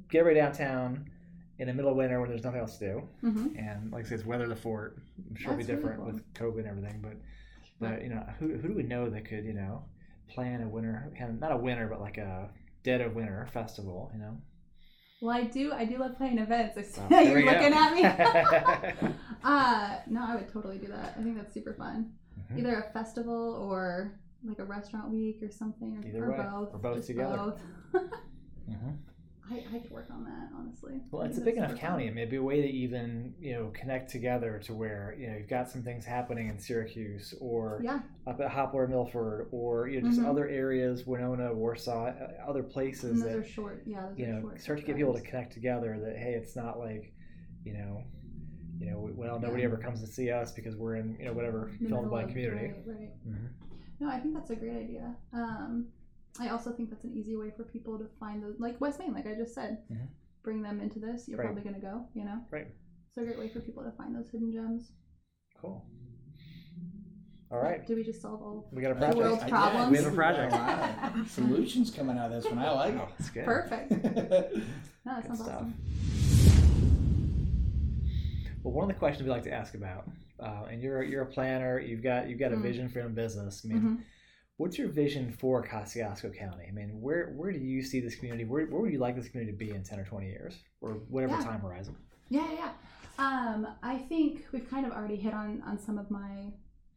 Get 0.09 0.25
ready 0.25 0.39
downtown 0.39 1.09
in 1.59 1.67
the 1.67 1.73
middle 1.73 1.91
of 1.91 1.97
winter 1.97 2.19
when 2.19 2.29
there's 2.29 2.43
nothing 2.43 2.59
else 2.59 2.77
to 2.79 2.85
do. 2.85 3.09
Mhm. 3.23 3.57
And 3.59 3.91
like 3.91 4.05
I 4.05 4.09
said, 4.09 4.19
it's 4.19 4.27
weather 4.27 4.47
the 4.47 4.55
fort. 4.55 4.97
I'm 5.29 5.35
sure 5.35 5.53
it'll 5.53 5.57
be 5.57 5.63
That's 5.63 5.69
really 5.69 5.81
different 5.81 6.03
cool. 6.03 6.13
with 6.13 6.33
COVID 6.33 6.59
and 6.59 6.67
everything, 6.67 6.99
but 7.01 7.17
but 7.79 8.01
you 8.03 8.09
know 8.09 8.21
who 8.39 8.57
who 8.57 8.69
do 8.69 8.73
we 8.73 8.83
know 8.83 9.09
that 9.09 9.25
could 9.25 9.45
you 9.45 9.53
know 9.53 9.85
plan 10.27 10.61
a 10.63 10.67
winter 10.69 11.11
kind 11.17 11.29
of 11.31 11.39
not 11.39 11.51
a 11.51 11.57
winter 11.57 11.87
but 11.87 12.01
like 12.01 12.17
a 12.17 12.49
dead 12.83 13.01
of 13.01 13.15
winter 13.15 13.47
festival? 13.53 14.09
You 14.13 14.19
know. 14.19 14.37
Well, 15.25 15.35
I 15.35 15.43
do. 15.45 15.73
I 15.73 15.85
do 15.85 15.97
love 15.97 16.15
playing 16.17 16.37
events. 16.37 16.77
I 16.77 16.83
see 16.83 17.01
So, 17.09 17.19
you're 17.19 17.43
looking 17.45 17.73
at 17.73 17.93
me. 17.95 18.03
uh, 19.43 19.95
no, 20.07 20.23
I 20.23 20.35
would 20.35 20.49
totally 20.53 20.77
do 20.77 20.85
that. 20.87 21.15
I 21.19 21.23
think 21.23 21.35
that's 21.35 21.51
super 21.51 21.73
fun. 21.73 22.11
Mhm. 22.51 22.59
Either 22.59 22.75
a 22.87 22.93
festival 22.93 23.55
or 23.59 24.19
like 24.47 24.59
a 24.59 24.63
restaurant 24.65 25.09
week 25.09 25.41
or 25.41 25.49
something, 25.49 25.97
or, 25.97 26.07
Either 26.07 26.25
or 26.25 26.29
way, 26.31 26.37
both. 26.37 26.73
or 26.75 26.77
both 26.77 26.95
just 26.97 27.07
together. 27.07 27.37
both. 27.37 27.59
Mhm. 28.69 28.97
I, 29.51 29.63
I 29.75 29.79
could 29.79 29.91
work 29.91 30.07
on 30.11 30.23
that 30.25 30.49
honestly. 30.57 30.93
Well, 31.11 31.21
it's 31.23 31.37
a 31.37 31.41
big 31.41 31.57
enough 31.57 31.75
county. 31.75 32.05
fun. 32.05 32.09
It 32.11 32.15
may 32.15 32.25
be 32.25 32.37
a 32.37 32.43
way 32.43 32.61
to 32.61 32.67
even 32.67 33.35
you 33.39 33.53
know 33.53 33.71
connect 33.73 34.09
together 34.11 34.59
to 34.65 34.73
where 34.73 35.15
you 35.19 35.27
know 35.27 35.37
you've 35.37 35.47
got 35.49 35.69
some 35.69 35.83
things 35.83 36.03
happening 36.05 36.49
in 36.49 36.57
Syracuse 36.57 37.33
or 37.39 37.81
Yeah, 37.83 37.99
up 38.25 38.39
at 38.41 38.49
Hopler 38.51 38.89
Milford 38.89 39.47
or 39.51 39.87
you 39.87 40.01
know 40.01 40.07
just 40.07 40.19
Mhm. 40.19 40.25
other 40.29 40.47
areas, 40.47 41.05
Winona, 41.05 41.53
Warsaw, 41.53 42.07
uh, 42.07 42.33
other 42.47 42.61
and 42.61 42.69
places 42.71 43.21
those 43.21 43.23
that 43.31 43.37
are 43.37 43.43
short. 43.43 43.83
Yeah, 43.85 44.07
those 44.07 44.17
you 44.19 44.25
are 44.25 44.29
know 44.33 44.41
short. 44.41 44.61
start 44.61 44.79
to 44.79 44.85
get 44.85 44.95
people 44.95 45.13
to 45.13 45.21
connect 45.21 45.53
together. 45.53 45.99
That 45.99 46.17
hey, 46.17 46.33
it's 46.33 46.55
not 46.55 46.79
like 46.79 47.13
you 47.63 47.73
know. 47.73 48.03
You 48.77 48.91
know, 48.91 49.09
well, 49.15 49.39
nobody 49.39 49.61
Yeah. 49.61 49.69
ever 49.69 49.77
comes 49.77 50.01
to 50.01 50.07
see 50.07 50.29
us 50.31 50.51
because 50.51 50.75
we're 50.75 50.97
in, 50.97 51.15
you 51.17 51.25
know, 51.27 51.33
whatever 51.33 51.71
The 51.79 51.87
fill 51.87 51.99
in 51.99 52.03
the 52.03 52.09
blank 52.09 52.29
community. 52.31 52.73
Right, 52.73 52.83
right. 52.85 53.13
Mhm. 53.25 53.47
No, 54.01 54.09
I 54.09 54.19
think 54.19 54.33
that's 54.33 54.49
a 54.49 54.55
great 54.57 54.75
idea. 54.75 55.15
Um, 55.31 55.87
I 56.39 56.49
also 56.49 56.71
think 56.71 56.89
that's 56.89 57.03
an 57.05 57.13
easy 57.15 57.35
way 57.35 57.51
for 57.55 57.63
people 57.63 57.97
to 57.97 58.05
find 58.19 58.43
those, 58.43 58.59
like 58.59 58.79
West 58.81 58.99
Main, 58.99 59.13
like 59.13 59.25
I 59.27 59.33
just 59.35 59.53
said. 59.53 59.83
Mhm. 59.91 60.07
Bring 60.43 60.61
them 60.61 60.79
into 60.81 60.99
this. 60.99 61.27
You're 61.27 61.37
Right. 61.39 61.45
probably 61.45 61.63
going 61.63 61.75
to 61.75 61.81
go. 61.81 62.07
You 62.13 62.25
know. 62.25 62.39
Right. 62.51 62.67
It's 63.07 63.17
a 63.17 63.23
great 63.23 63.39
way 63.39 63.49
for 63.49 63.61
people 63.61 63.83
to 63.83 63.91
find 63.91 64.13
those 64.15 64.29
hidden 64.29 64.51
gems. 64.51 64.91
Cool. 65.59 65.85
All 67.51 67.59
right, 67.61 67.85
Did 67.85 67.95
we 67.95 68.03
just 68.03 68.21
solve 68.21 68.41
all? 68.41 68.67
we 68.73 68.81
got 68.81 68.91
a 68.91 68.93
The 68.95 68.99
project. 68.99 69.17
world's 69.19 69.43
problems. 69.45 69.91
We 69.91 69.97
have 70.03 70.11
a 70.11 70.15
project. 70.15 70.51
A 70.53 70.55
lot 70.57 71.15
of 71.19 71.29
Solutions 71.29 71.91
coming 71.91 72.17
out 72.17 72.31
of 72.31 72.43
this 72.43 72.51
one. 72.51 72.59
I 72.59 72.71
like 72.71 72.95
Oh, 72.95 73.07
that's 73.17 73.29
good. 73.29 73.45
Perfect. 73.45 73.91
No, 75.05 75.13
that 75.13 75.21
Good 75.21 75.27
sounds 75.37 75.39
stuff. 75.41 75.55
awesome. 75.61 75.73
Well, 78.63 78.73
one 78.73 78.83
of 78.85 78.87
the 78.89 78.95
questions 78.99 79.23
we 79.23 79.29
like 79.29 79.43
to 79.43 79.53
ask 79.53 79.75
about, 79.75 80.09
uh, 80.39 80.65
and 80.71 80.81
you're 80.81 81.03
you're 81.03 81.21
a 81.21 81.27
planner, 81.27 81.79
you've 81.79 82.01
got 82.01 82.27
you've 82.27 82.39
got 82.39 82.51
a 82.51 82.55
Mm. 82.55 82.63
vision 82.63 82.89
for 82.89 82.97
your 82.99 83.07
own 83.07 83.13
business. 83.13 83.63
I 83.63 83.67
mean, 83.67 83.81
Mhm. 83.81 84.03
What's 84.57 84.77
your 84.77 84.87
vision 84.87 85.33
for 85.33 85.65
Kosciusko 85.65 86.37
County? 86.37 86.65
I 86.69 86.71
mean, 86.71 87.01
where 87.01 87.33
where 87.35 87.51
do 87.51 87.59
you 87.59 87.81
see 87.83 87.99
this 87.99 88.15
community? 88.15 88.45
Where 88.45 88.65
where 88.67 88.81
would 88.81 88.91
you 88.93 88.99
like 88.99 89.15
this 89.15 89.27
community 89.27 89.57
to 89.57 89.65
be 89.65 89.71
in 89.71 89.83
ten 89.83 89.99
or 89.99 90.05
twenty 90.05 90.27
years, 90.27 90.55
or 90.81 90.91
whatever 91.09 91.33
Yeah. 91.33 91.41
time 91.43 91.59
horizon? 91.61 91.95
Yeah, 92.29 92.49
yeah, 92.53 92.57
yeah. 92.57 92.71
Um, 93.17 93.67
I 93.83 93.97
think 93.97 94.45
we've 94.53 94.69
kind 94.69 94.85
of 94.85 94.93
already 94.93 95.17
hit 95.17 95.33
on 95.33 95.61
on 95.63 95.77
some 95.77 95.97
of 95.97 96.09
my 96.09 96.53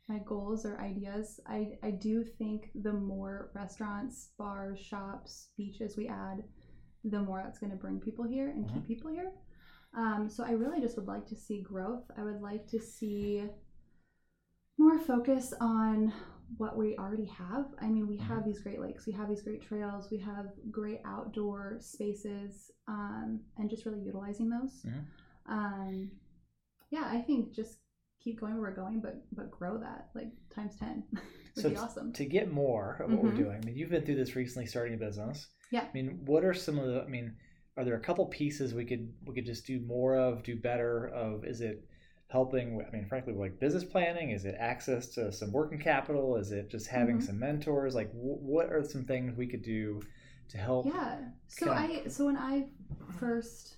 my 0.08 0.20
goals 0.24 0.64
or 0.64 0.80
ideas. 0.80 1.40
I 1.46 1.78
I 1.82 1.90
do 1.90 2.22
think 2.22 2.70
the 2.76 2.92
more 2.92 3.50
restaurants, 3.54 4.30
bars, 4.38 4.78
shops, 4.78 5.48
beaches 5.56 5.96
we 5.96 6.06
add, 6.06 6.44
the 7.02 7.20
more 7.20 7.42
that's 7.44 7.58
going 7.58 7.72
to 7.72 7.76
bring 7.76 7.98
people 7.98 8.24
here 8.24 8.50
and 8.50 8.72
keep 8.72 8.86
people 8.86 9.10
here. 9.10 9.32
Um, 9.96 10.28
so 10.30 10.44
I 10.44 10.52
really 10.52 10.80
just 10.80 10.96
would 10.96 11.06
like 11.08 11.26
to 11.26 11.34
see 11.36 11.60
growth. 11.62 12.04
I 12.16 12.22
would 12.22 12.40
like 12.40 12.68
to 12.68 12.78
see 12.80 13.44
more 14.78 14.98
focus 15.00 15.52
on 15.60 16.12
what 16.56 16.76
we 16.76 16.96
already 16.96 17.26
have. 17.26 17.66
I 17.80 17.86
mean, 17.88 18.06
we 18.08 18.16
have 18.18 18.44
these 18.44 18.60
great 18.60 18.80
lakes, 18.80 19.06
we 19.06 19.12
have 19.12 19.28
these 19.28 19.42
great 19.42 19.62
trails, 19.62 20.08
we 20.10 20.18
have 20.18 20.46
great 20.70 21.00
outdoor 21.04 21.78
spaces, 21.80 22.70
um, 22.88 23.40
and 23.58 23.68
just 23.68 23.84
really 23.86 24.00
utilizing 24.00 24.48
those. 24.48 24.84
Mhm. 24.84 25.04
Um, 25.46 26.10
yeah, 26.90 27.04
I 27.10 27.20
think 27.20 27.54
just 27.54 27.78
keep 28.22 28.40
going 28.40 28.54
where 28.54 28.62
we're 28.70 28.74
going, 28.76 29.00
but 29.00 29.22
but 29.32 29.50
grow 29.50 29.78
that 29.78 30.08
like 30.14 30.28
times 30.54 30.76
ten 30.76 31.04
would 31.56 31.62
So 31.62 31.68
be 31.68 31.76
awesome. 31.76 32.12
To 32.14 32.24
get 32.24 32.50
more 32.50 32.96
of 33.00 33.10
what 33.12 33.20
Mhm. 33.20 33.22
we're 33.22 33.32
doing, 33.32 33.56
I 33.56 33.60
mean, 33.60 33.76
you've 33.76 33.90
been 33.90 34.04
through 34.04 34.16
this 34.16 34.36
recently, 34.36 34.66
starting 34.66 34.94
a 34.94 34.96
business. 34.96 35.46
Yeah. 35.70 35.84
I 35.84 35.92
mean, 35.94 36.24
what 36.24 36.44
are 36.44 36.54
some 36.54 36.78
of 36.78 36.86
the? 36.86 37.02
I 37.02 37.08
mean, 37.08 37.36
are 37.76 37.84
there 37.84 37.96
a 37.96 38.00
couple 38.00 38.26
pieces 38.26 38.74
we 38.74 38.84
could 38.84 39.12
we 39.26 39.34
could 39.34 39.46
just 39.46 39.66
do 39.66 39.80
more 39.80 40.16
of, 40.16 40.42
do 40.42 40.56
better 40.56 41.08
of? 41.08 41.44
Is 41.44 41.60
it 41.60 41.84
helping? 42.28 42.76
with- 42.76 42.86
I 42.86 42.90
mean, 42.90 43.06
frankly, 43.06 43.32
like 43.34 43.58
business 43.58 43.84
planning. 43.84 44.30
Is 44.30 44.44
it 44.44 44.54
access 44.58 45.08
to 45.14 45.32
some 45.32 45.52
working 45.52 45.78
capital? 45.78 46.36
Is 46.36 46.52
it 46.52 46.68
just 46.70 46.86
having 46.88 47.18
Mhm. 47.18 47.22
some 47.22 47.38
mentors? 47.38 47.94
Like, 47.94 48.10
wh- 48.12 48.42
what 48.42 48.72
are 48.72 48.82
some 48.84 49.04
things 49.04 49.36
we 49.36 49.46
could 49.46 49.62
do 49.62 50.00
to 50.48 50.58
help? 50.58 50.86
Yeah. 50.86 51.30
So. 51.48 51.70
I 51.72 52.06
so 52.08 52.26
when 52.26 52.36
I 52.36 52.68
first 53.18 53.74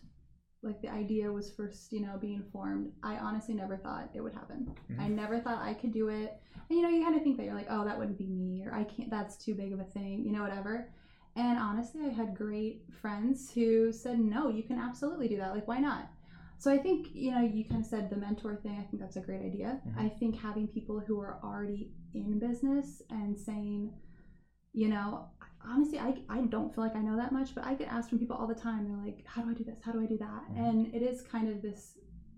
like 0.62 0.82
the 0.82 0.88
idea 0.90 1.32
was 1.32 1.50
first, 1.50 1.90
you 1.90 2.00
know, 2.00 2.18
being 2.20 2.42
formed, 2.52 2.92
I 3.02 3.16
honestly 3.16 3.54
never 3.54 3.78
thought 3.78 4.10
it 4.12 4.20
would 4.20 4.34
happen. 4.34 4.70
I 4.98 5.08
Mhm. 5.08 5.14
never 5.14 5.40
thought 5.40 5.62
I 5.62 5.72
could 5.72 5.90
do 5.90 6.08
it. 6.08 6.38
And 6.68 6.78
you 6.78 6.82
know, 6.82 6.90
you 6.90 7.02
kind 7.02 7.16
of 7.16 7.22
think 7.22 7.38
that 7.38 7.44
you're 7.44 7.54
like, 7.54 7.68
oh, 7.70 7.82
that 7.86 7.98
wouldn't 7.98 8.18
be 8.18 8.26
me, 8.26 8.62
or 8.66 8.74
I 8.74 8.84
can't. 8.84 9.08
That's 9.08 9.38
too 9.42 9.54
big 9.54 9.72
of 9.72 9.80
a 9.80 9.84
thing, 9.84 10.22
you 10.26 10.32
know, 10.32 10.42
whatever. 10.42 10.92
And 11.34 11.58
honestly, 11.58 12.04
I 12.04 12.10
had 12.10 12.34
great 12.36 12.82
friends 12.92 13.50
who 13.50 13.90
said, 13.90 14.18
no, 14.20 14.50
you 14.50 14.62
can 14.62 14.78
absolutely 14.78 15.28
do 15.28 15.36
that. 15.38 15.54
Like, 15.54 15.66
why 15.66 15.78
not? 15.78 16.10
So 16.61 16.70
I 16.70 16.77
think 16.77 17.14
you 17.14 17.31
know, 17.31 17.40
you 17.40 17.64
kind 17.64 17.81
of 17.81 17.87
said 17.87 18.11
the 18.11 18.16
mentor 18.16 18.55
thing. 18.55 18.77
I 18.79 18.83
think 18.83 19.01
that's 19.01 19.16
a 19.16 19.20
great 19.29 19.40
idea. 19.40 19.81
Mhm. 19.87 19.96
I 19.99 20.09
think 20.11 20.37
having 20.37 20.68
people 20.68 21.01
who 21.01 21.18
are 21.18 21.38
already 21.42 21.90
in 22.12 22.38
business 22.38 23.01
and 23.09 23.38
saying, 23.38 23.94
you 24.75 24.88
know, 24.88 25.29
honestly, 25.64 25.99
I, 25.99 26.23
I 26.29 26.42
don't 26.42 26.73
feel 26.75 26.85
like 26.85 26.94
I 26.96 27.01
know 27.01 27.16
that 27.16 27.33
much, 27.33 27.55
but 27.55 27.64
I 27.64 27.73
get 27.75 27.88
asked 27.90 28.11
from 28.11 28.18
people 28.18 28.37
all 28.37 28.46
the 28.46 28.55
time. 28.55 28.85
They're 28.87 29.05
like, 29.09 29.25
how 29.25 29.40
do 29.42 29.49
I 29.49 29.55
do 29.55 29.64
this? 29.64 29.81
How 29.81 29.92
do 29.92 30.01
I 30.03 30.07
do 30.07 30.18
that? 30.18 30.42
Mhm. 30.51 30.59
And 30.68 30.94
it 30.94 31.01
is 31.03 31.23
kind 31.23 31.49
of 31.49 31.62
this 31.62 31.96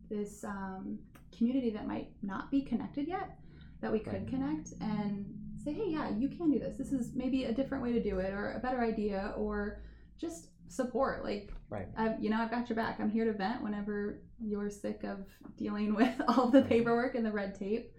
this 0.09 0.45
um, 0.45 1.01
community 1.37 1.71
that 1.71 1.87
might 1.89 2.09
not 2.23 2.49
be 2.51 2.61
connected 2.63 3.09
yet 3.09 3.39
that 3.81 3.91
we 3.91 3.99
could 3.99 4.13
Right. 4.23 4.29
connect 4.29 4.75
and 4.81 5.27
say, 5.57 5.73
hey, 5.73 5.89
yeah, 5.91 6.11
you 6.11 6.29
can 6.29 6.49
do 6.51 6.61
this. 6.61 6.77
This 6.77 6.93
is 6.93 7.13
maybe 7.17 7.45
a 7.45 7.53
different 7.53 7.83
way 7.83 7.93
to 7.93 8.01
do 8.11 8.19
it 8.21 8.33
or 8.33 8.53
a 8.53 8.61
better 8.61 8.81
idea 8.83 9.35
or 9.37 9.81
just 10.17 10.51
support. 10.73 11.25
Like, 11.25 11.51
Right. 11.69 11.89
I've, 11.97 12.23
you 12.23 12.29
know, 12.31 12.37
I've 12.39 12.51
got 12.51 12.69
your 12.69 12.77
back. 12.77 13.01
I'm 13.01 13.09
here 13.11 13.25
to 13.25 13.33
vent 13.33 13.63
whenever 13.63 14.21
you're 14.39 14.69
sick 14.71 15.05
of 15.05 15.27
dealing 15.57 15.95
with 16.01 16.21
all 16.29 16.49
the 16.49 16.63
paperwork 16.63 17.15
and 17.15 17.25
the 17.25 17.33
red 17.33 17.55
tape. 17.55 17.93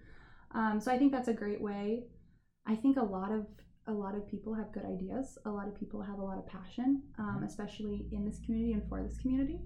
Um, 0.52 0.78
so 0.80 0.92
I 0.92 0.98
think 0.98 1.10
that's 1.10 1.28
a 1.28 1.32
great 1.32 1.60
way. 1.60 2.04
I 2.66 2.76
think 2.76 2.96
a 2.96 3.02
lot 3.02 3.32
of 3.32 3.46
a 3.86 3.92
lot 3.92 4.14
of 4.14 4.26
people 4.26 4.54
have 4.54 4.72
good 4.72 4.84
ideas. 4.86 5.36
A 5.44 5.50
lot 5.50 5.68
of 5.68 5.74
people 5.74 6.00
have 6.00 6.18
a 6.18 6.22
lot 6.22 6.38
of 6.38 6.46
passion, 6.46 7.02
um, 7.18 7.40
Mhm. 7.40 7.44
especially 7.44 8.08
in 8.12 8.24
this 8.24 8.38
community 8.38 8.72
and 8.72 8.82
for 8.88 9.02
this 9.02 9.18
community. 9.18 9.60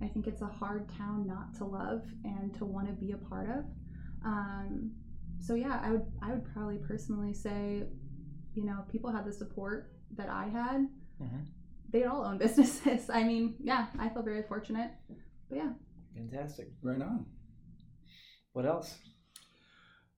I 0.00 0.08
think 0.08 0.26
it's 0.26 0.42
a 0.42 0.48
hard 0.48 0.88
town 0.88 1.24
not 1.26 1.54
to 1.56 1.64
love 1.66 2.04
and 2.24 2.52
to 2.54 2.64
want 2.64 2.88
to 2.88 2.94
be 2.94 3.12
a 3.12 3.16
part 3.18 3.48
of. 3.48 3.64
Um, 4.24 4.90
so 5.38 5.54
yeah, 5.54 5.78
I 5.84 5.92
would 5.92 6.06
I 6.20 6.32
would 6.32 6.44
probably 6.52 6.78
personally 6.78 7.32
say, 7.32 7.86
you 8.54 8.64
know, 8.64 8.84
people 8.88 9.10
had 9.12 9.24
the 9.24 9.32
support 9.32 9.92
that 10.16 10.28
I 10.28 10.46
had, 10.48 10.88
Mhm. 11.22 11.46
They'd 11.90 12.04
all 12.04 12.24
own 12.24 12.38
businesses. 12.44 13.10
I 13.10 13.22
mean, 13.24 13.56
yeah, 13.62 13.86
I 13.98 14.08
feel 14.08 14.22
very 14.22 14.42
fortunate. 14.42 14.90
But 15.48 15.56
yeah, 15.58 15.72
Fantastic. 16.16 16.68
Right 16.82 17.00
on. 17.00 17.26
What 18.52 18.66
else? 18.66 18.96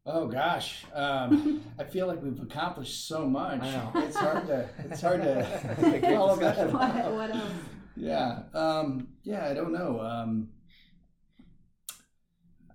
Oh 0.05 0.27
gosh, 0.27 0.85
um, 0.95 1.63
I 1.79 1.85
feel 1.85 2.07
like 2.09 2.21
we've 2.23 2.41
accomplished 2.43 3.07
so 3.07 3.29
much. 3.29 3.63
I 3.63 3.71
know. 3.71 3.93
It's 3.97 4.17
hard 4.17 4.47
to. 4.49 4.69
It's 4.79 5.01
hard 5.01 5.21
It's 5.21 5.65
a 5.65 5.75
to 5.77 5.91
great 5.91 6.03
follow 6.03 6.37
that 6.37 6.73
what, 6.73 7.13
what 7.13 7.31
else? 7.31 7.53
Yeah. 7.95 8.41
Um, 8.55 9.09
yeah, 9.23 9.47
I 9.49 9.55
don't 9.55 9.73
know. 9.73 10.01
Um, 10.01 10.49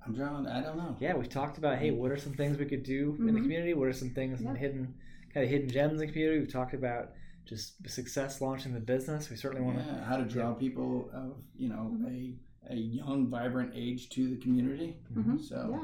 I'm 0.05 0.13
drawing. 0.15 0.47
I 0.47 0.62
don't 0.62 0.77
know. 0.77 0.95
Yeah, 1.01 1.15
we've 1.15 1.27
talked 1.27 1.57
about 1.57 1.79
hey, 1.79 1.91
what 1.91 2.12
are 2.12 2.17
some 2.17 2.33
things 2.33 2.57
we 2.57 2.65
could 2.65 2.83
do 2.83 3.15
in 3.19 3.25
the 3.25 3.33
Mhm. 3.33 3.41
community? 3.41 3.73
What 3.73 3.88
are 3.89 3.93
some 3.93 4.12
things 4.12 4.41
Yeah. 4.41 4.55
hidden 4.55 4.93
kind 5.33 5.43
of 5.43 5.49
hidden 5.49 5.69
gems 5.69 5.93
in 5.93 5.97
the 5.99 6.07
community? 6.07 6.39
We've 6.39 6.51
talked 6.51 6.73
about 6.73 7.12
just 7.47 7.88
success 7.89 8.41
launching 8.41 8.73
the 8.73 8.79
business. 8.79 9.29
We 9.29 9.36
certainly 9.38 9.63
want 9.65 9.79
to. 9.79 9.86
Yeah, 9.86 10.03
how 10.03 10.17
to 10.17 10.25
draw 10.25 10.53
people 10.53 11.10
of 11.13 11.38
you 11.55 11.69
know 11.69 11.95
Mhm. 11.99 12.07
a 12.07 12.73
a 12.73 12.75
young, 12.75 13.27
vibrant 13.29 13.71
age 13.75 14.10
to 14.10 14.29
the 14.29 14.36
community. 14.38 14.97
Mhm. 15.13 15.39
So 15.41 15.79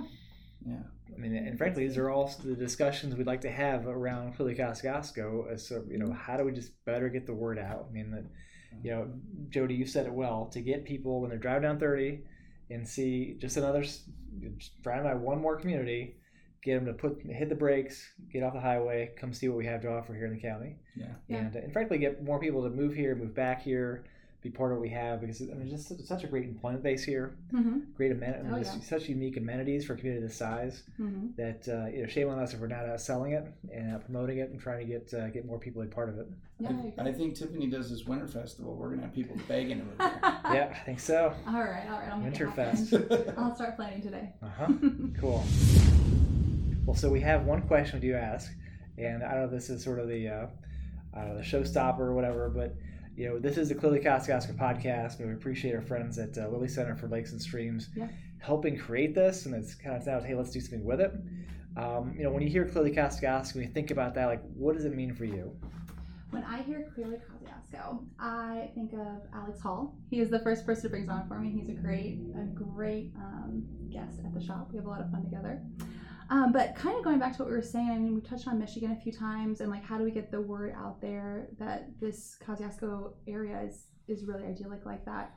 Yeah. 0.66 0.74
yeah, 0.74 0.84
I 1.16 1.18
mean, 1.18 1.34
and 1.34 1.58
frankly, 1.58 1.88
these 1.88 1.98
are 1.98 2.10
all 2.10 2.28
the 2.44 2.56
discussions 2.56 3.16
we'd 3.16 3.26
like 3.28 3.40
to 3.42 3.50
have 3.52 3.88
around 3.88 4.34
Clearly 4.34 4.54
Kosciusko. 4.56 5.50
As 5.50 5.66
so, 5.66 5.86
you 5.90 5.98
know, 5.98 6.12
how 6.12 6.36
do 6.36 6.44
we 6.44 6.52
just 6.52 6.84
better 6.84 7.08
get 7.08 7.26
the 7.26 7.34
word 7.34 7.58
out? 7.58 7.88
I 7.90 7.94
mean, 7.94 8.12
that 8.12 8.26
you 8.84 8.92
know, 8.92 9.08
Jody, 9.50 9.76
you 9.76 9.86
said 9.86 10.08
it 10.08 10.14
well. 10.14 10.48
To 10.48 10.60
get 10.60 10.84
people 10.84 11.22
when 11.22 11.30
they're 11.30 11.40
driving 11.40 11.62
down 11.64 11.80
thirty 11.80 12.26
and 12.70 12.86
see 12.88 13.36
just 13.40 13.56
another 13.56 13.82
s- 13.84 14.10
just 14.58 14.82
driving 14.82 15.04
by 15.04 15.14
one 15.14 15.40
more 15.40 15.56
community, 15.56 16.18
get 16.64 16.76
them 16.76 16.86
to 16.86 16.94
put 16.94 17.22
hit 17.24 17.50
the 17.50 17.56
brakes, 17.56 18.12
get 18.32 18.44
off 18.44 18.54
the 18.54 18.60
highway, 18.60 19.12
come 19.18 19.34
see 19.34 19.48
what 19.50 19.58
we 19.58 19.66
have 19.66 19.82
to 19.82 19.92
offer 19.92 20.14
here 20.14 20.26
in 20.26 20.34
the 20.34 20.40
county, 20.42 20.78
yeah, 20.96 21.06
Yeah. 21.28 21.38
and 21.40 21.56
and 21.56 21.74
frankly, 21.74 21.98
get 21.98 22.24
more 22.24 22.40
people 22.40 22.64
to 22.64 22.70
move 22.70 22.94
here, 22.94 23.16
move 23.16 23.36
back 23.36 23.62
here, 23.62 24.06
be 24.42 24.50
part 24.50 24.72
of 24.72 24.78
what 24.78 24.82
we 24.82 24.90
have 24.90 25.22
because 25.22 25.42
I 25.42 25.54
mean, 25.56 25.70
just 25.70 26.06
such 26.06 26.24
a 26.26 26.28
great 26.28 26.44
employment 26.44 26.84
base 26.84 27.04
here, 27.04 27.36
hmm 27.52 27.80
great 27.96 28.12
amenities, 28.12 28.52
Oh, 28.52 28.58
yeah. 28.76 28.82
such 28.84 29.08
unique 29.08 29.38
amenities 29.38 29.86
for 29.86 29.94
a 29.94 29.98
community 29.98 30.26
this 30.26 30.36
size 30.36 30.84
hmm 30.98 31.28
that 31.38 31.68
uh, 31.70 31.88
you 31.88 32.02
know 32.02 32.08
shame 32.08 32.30
on 32.30 32.40
us 32.40 32.54
if 32.54 32.60
we're 32.60 32.68
not 32.68 32.86
uh, 32.86 32.98
selling 32.98 33.32
it 33.34 33.46
and 33.72 33.96
uh, 33.96 34.00
promoting 34.00 34.40
it 34.40 34.50
and 34.50 34.60
trying 34.60 34.80
to 34.80 34.86
get 34.86 35.14
uh, 35.14 35.30
get 35.30 35.46
more 35.46 35.60
people 35.60 35.82
a 35.82 35.86
part 35.86 36.10
of 36.10 36.18
it. 36.20 36.28
Yeah. 36.60 36.70
I. 36.98 37.02
I, 37.02 37.10
I 37.10 37.14
think 37.14 37.36
Tiffany 37.36 37.68
does 37.68 37.90
this 37.90 38.06
winter 38.06 38.28
festival. 38.28 38.76
We're 38.76 38.90
gonna 38.92 39.02
have 39.04 39.14
people 39.14 39.38
begging 39.48 39.80
to 39.80 39.84
move 39.86 39.96
Yeah, 40.00 40.74
I 40.76 40.80
think 40.86 41.00
so. 41.00 41.34
all 41.48 41.54
right. 41.54 41.86
All 41.90 42.00
right. 42.00 42.10
I'll 42.10 42.20
make 42.20 42.34
it 42.40 42.48
Winterfest. 42.48 43.38
I'll 43.38 43.56
start 43.56 43.76
planning 43.78 44.02
today. 44.02 44.30
Uh 44.42 44.48
huh. 44.58 44.68
cool. 45.20 45.44
Well, 46.86 46.96
so 46.96 47.10
we 47.10 47.22
have 47.22 47.46
one 47.46 47.62
question 47.62 48.00
we 48.02 48.08
do 48.10 48.16
ask, 48.16 48.52
and 48.98 49.24
I 49.24 49.32
don't 49.32 49.40
know 49.40 49.46
if 49.46 49.52
this 49.52 49.70
is 49.70 49.84
sort 49.84 50.00
of 50.00 50.10
the 50.10 50.28
uh, 50.28 50.48
I 51.14 51.20
don't 51.20 51.30
know 51.30 51.38
the 51.38 51.44
showstopper 51.44 52.00
or 52.00 52.14
whatever, 52.14 52.50
but 52.50 52.76
you 53.16 53.30
know 53.30 53.40
this 53.40 53.58
is 53.58 53.70
the 53.70 53.76
Clearly 53.76 54.00
Kosciusko 54.00 54.58
podcast, 54.58 55.18
but 55.18 55.28
we 55.28 55.34
appreciate 55.34 55.74
our 55.76 55.82
friends 55.82 56.18
at 56.20 56.38
uh, 56.38 56.50
Lilly 56.50 56.68
Center 56.68 56.96
for 56.96 57.08
Lakes 57.08 57.32
and 57.32 57.42
Streams 57.42 57.90
Yeah. 57.96 58.08
helping 58.40 58.78
create 58.78 59.16
this, 59.16 59.46
and 59.46 59.56
it's 59.56 59.76
kind 59.76 59.96
of 59.96 60.06
now 60.06 60.20
hey 60.20 60.36
let's 60.36 60.52
do 60.52 60.60
something 60.60 60.84
with 60.84 61.00
it. 61.00 61.14
Um, 61.78 62.14
you 62.18 62.24
know, 62.24 62.32
when 62.32 62.44
you 62.44 62.50
hear 62.50 62.66
Clearly 62.68 62.92
Kosciusko, 62.92 63.56
when 63.56 63.64
you 63.64 63.70
think 63.72 63.90
about 63.90 64.14
that, 64.16 64.26
like 64.26 64.42
what 64.54 64.76
does 64.76 64.84
it 64.86 64.94
mean 64.94 65.14
for 65.16 65.26
you? 65.26 65.56
When 66.32 66.44
I 66.44 66.64
hear 66.64 66.92
Clearly 66.94 67.16
Kosciusko, 67.18 68.06
I 68.20 68.72
think 68.76 68.92
of 68.94 69.22
Alex 69.34 69.62
Hall. 69.62 69.96
He 70.10 70.20
is 70.20 70.30
the 70.30 70.40
first 70.40 70.66
person 70.66 70.84
who 70.84 70.90
brings 70.90 71.10
on 71.10 71.28
for 71.28 71.40
me. 71.40 71.50
He's 71.50 71.70
a 71.70 71.74
great, 71.74 72.20
a 72.36 72.44
great 72.44 73.14
um, 73.16 73.64
guest 73.92 74.20
at 74.26 74.34
the 74.34 74.44
shop. 74.44 74.70
We 74.72 74.78
have 74.78 74.86
a 74.86 74.90
lot 74.90 75.00
of 75.00 75.10
fun 75.12 75.24
together. 75.24 75.62
Um, 76.30 76.52
but 76.52 76.76
kind 76.76 76.98
of 76.98 77.04
going 77.04 77.20
back 77.20 77.34
to 77.38 77.40
what 77.44 77.50
we 77.50 77.56
were 77.56 77.62
saying, 77.62 77.90
I 77.92 77.98
mean, 77.98 78.16
we 78.16 78.22
touched 78.22 78.48
on 78.48 78.58
Michigan 78.60 78.92
a 78.92 78.96
few 78.96 79.12
times, 79.12 79.62
and 79.62 79.70
like, 79.70 79.84
how 79.84 79.98
do 79.98 80.04
we 80.04 80.12
get 80.12 80.32
the 80.32 80.42
word 80.42 80.74
out 80.78 81.02
there 81.02 81.48
that 81.60 82.00
this 82.00 82.38
Kosciusko 82.46 83.14
area 83.28 83.60
is 83.62 83.88
is 84.08 84.26
really 84.26 84.44
idyllic 84.46 84.86
like 84.86 85.06
that? 85.06 85.36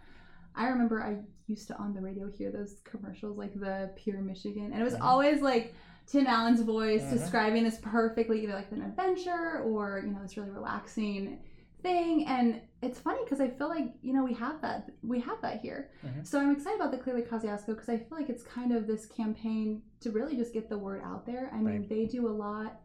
I 0.55 0.69
remember 0.69 1.03
I 1.03 1.19
used 1.49 1.69
to 1.69 1.77
on 1.77 1.93
the 1.95 2.01
radio 2.01 2.31
hear 2.31 2.51
those 2.51 2.81
commercials, 2.85 3.37
like 3.37 3.55
the 3.59 3.91
Pure 3.97 4.23
Michigan, 4.23 4.71
and 4.73 4.81
it 4.81 4.85
was 4.85 4.95
Mhm. 4.95 5.03
always 5.03 5.43
like 5.43 5.75
Tim 6.07 6.27
Allen's 6.27 6.63
voice 6.63 7.03
Mhm. 7.05 7.11
describing 7.11 7.65
this 7.65 7.79
perfectly, 7.83 8.43
either 8.43 8.55
like 8.55 8.73
an 8.73 8.83
adventure 8.83 9.61
or 9.65 10.03
you 10.05 10.13
know 10.13 10.23
this 10.23 10.37
really 10.37 10.51
relaxing 10.51 11.41
thing. 11.83 12.27
And 12.27 12.61
it's 12.83 12.99
funny 13.01 13.21
because 13.25 13.41
I 13.41 13.49
feel 13.49 13.69
like 13.69 13.95
you 14.03 14.13
know 14.13 14.25
we 14.25 14.35
have 14.35 14.61
that 14.63 14.91
we 15.03 15.21
have 15.21 15.41
that 15.43 15.61
here. 15.61 15.91
Mhm. 16.05 16.27
So 16.27 16.41
I'm 16.41 16.53
excited 16.53 16.81
about 16.81 16.91
the 16.93 16.99
Clearly 16.99 17.23
Kosciusko 17.23 17.67
because 17.69 17.89
I 17.89 17.99
feel 17.99 18.19
like 18.19 18.29
it's 18.29 18.43
kind 18.43 18.73
of 18.73 18.87
this 18.87 19.07
campaign 19.07 19.83
to 20.01 20.11
really 20.11 20.37
just 20.37 20.53
get 20.53 20.69
the 20.69 20.79
word 20.79 21.03
out 21.05 21.27
there. 21.27 21.51
I 21.53 21.57
mean, 21.57 21.65
Right. 21.81 21.89
they 21.89 22.07
do 22.07 22.29
a 22.29 22.31
lot 22.47 22.81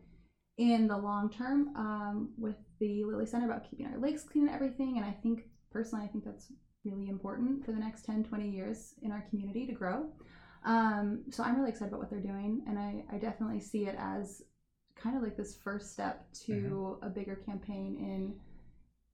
in 0.57 0.87
the 0.87 0.97
long 0.97 1.29
term 1.29 1.75
um, 1.75 2.33
with 2.37 2.57
the 2.79 3.03
Lilly 3.03 3.25
Center 3.25 3.45
about 3.45 3.63
keeping 3.69 3.87
our 3.87 3.97
lakes 3.97 4.23
clean 4.23 4.47
and 4.47 4.55
everything. 4.55 4.97
And 4.97 5.05
I 5.05 5.11
think 5.11 5.49
personally, 5.71 6.05
I 6.05 6.07
think 6.09 6.23
that's 6.25 6.51
really 6.83 7.09
important 7.09 7.63
for 7.65 7.71
the 7.71 7.79
next 7.79 8.05
10, 8.05 8.23
20 8.23 8.49
years 8.49 8.95
in 9.01 9.11
our 9.11 9.21
community 9.29 9.65
to 9.67 9.71
grow. 9.73 10.11
Um, 10.63 11.23
so 11.31 11.43
I'm 11.43 11.55
really 11.57 11.69
excited 11.69 11.89
about 11.89 11.99
what 12.01 12.09
they're 12.09 12.19
doing. 12.19 12.63
And 12.67 12.77
I, 12.77 13.03
I 13.11 13.17
definitely 13.17 13.59
see 13.59 13.85
it 13.87 13.95
as 13.97 14.43
kind 14.95 15.15
of 15.17 15.23
like 15.23 15.35
this 15.37 15.55
first 15.55 15.91
step 15.93 16.31
to 16.45 16.99
a 17.01 17.09
bigger 17.09 17.35
campaign 17.35 17.97
in 17.99 18.33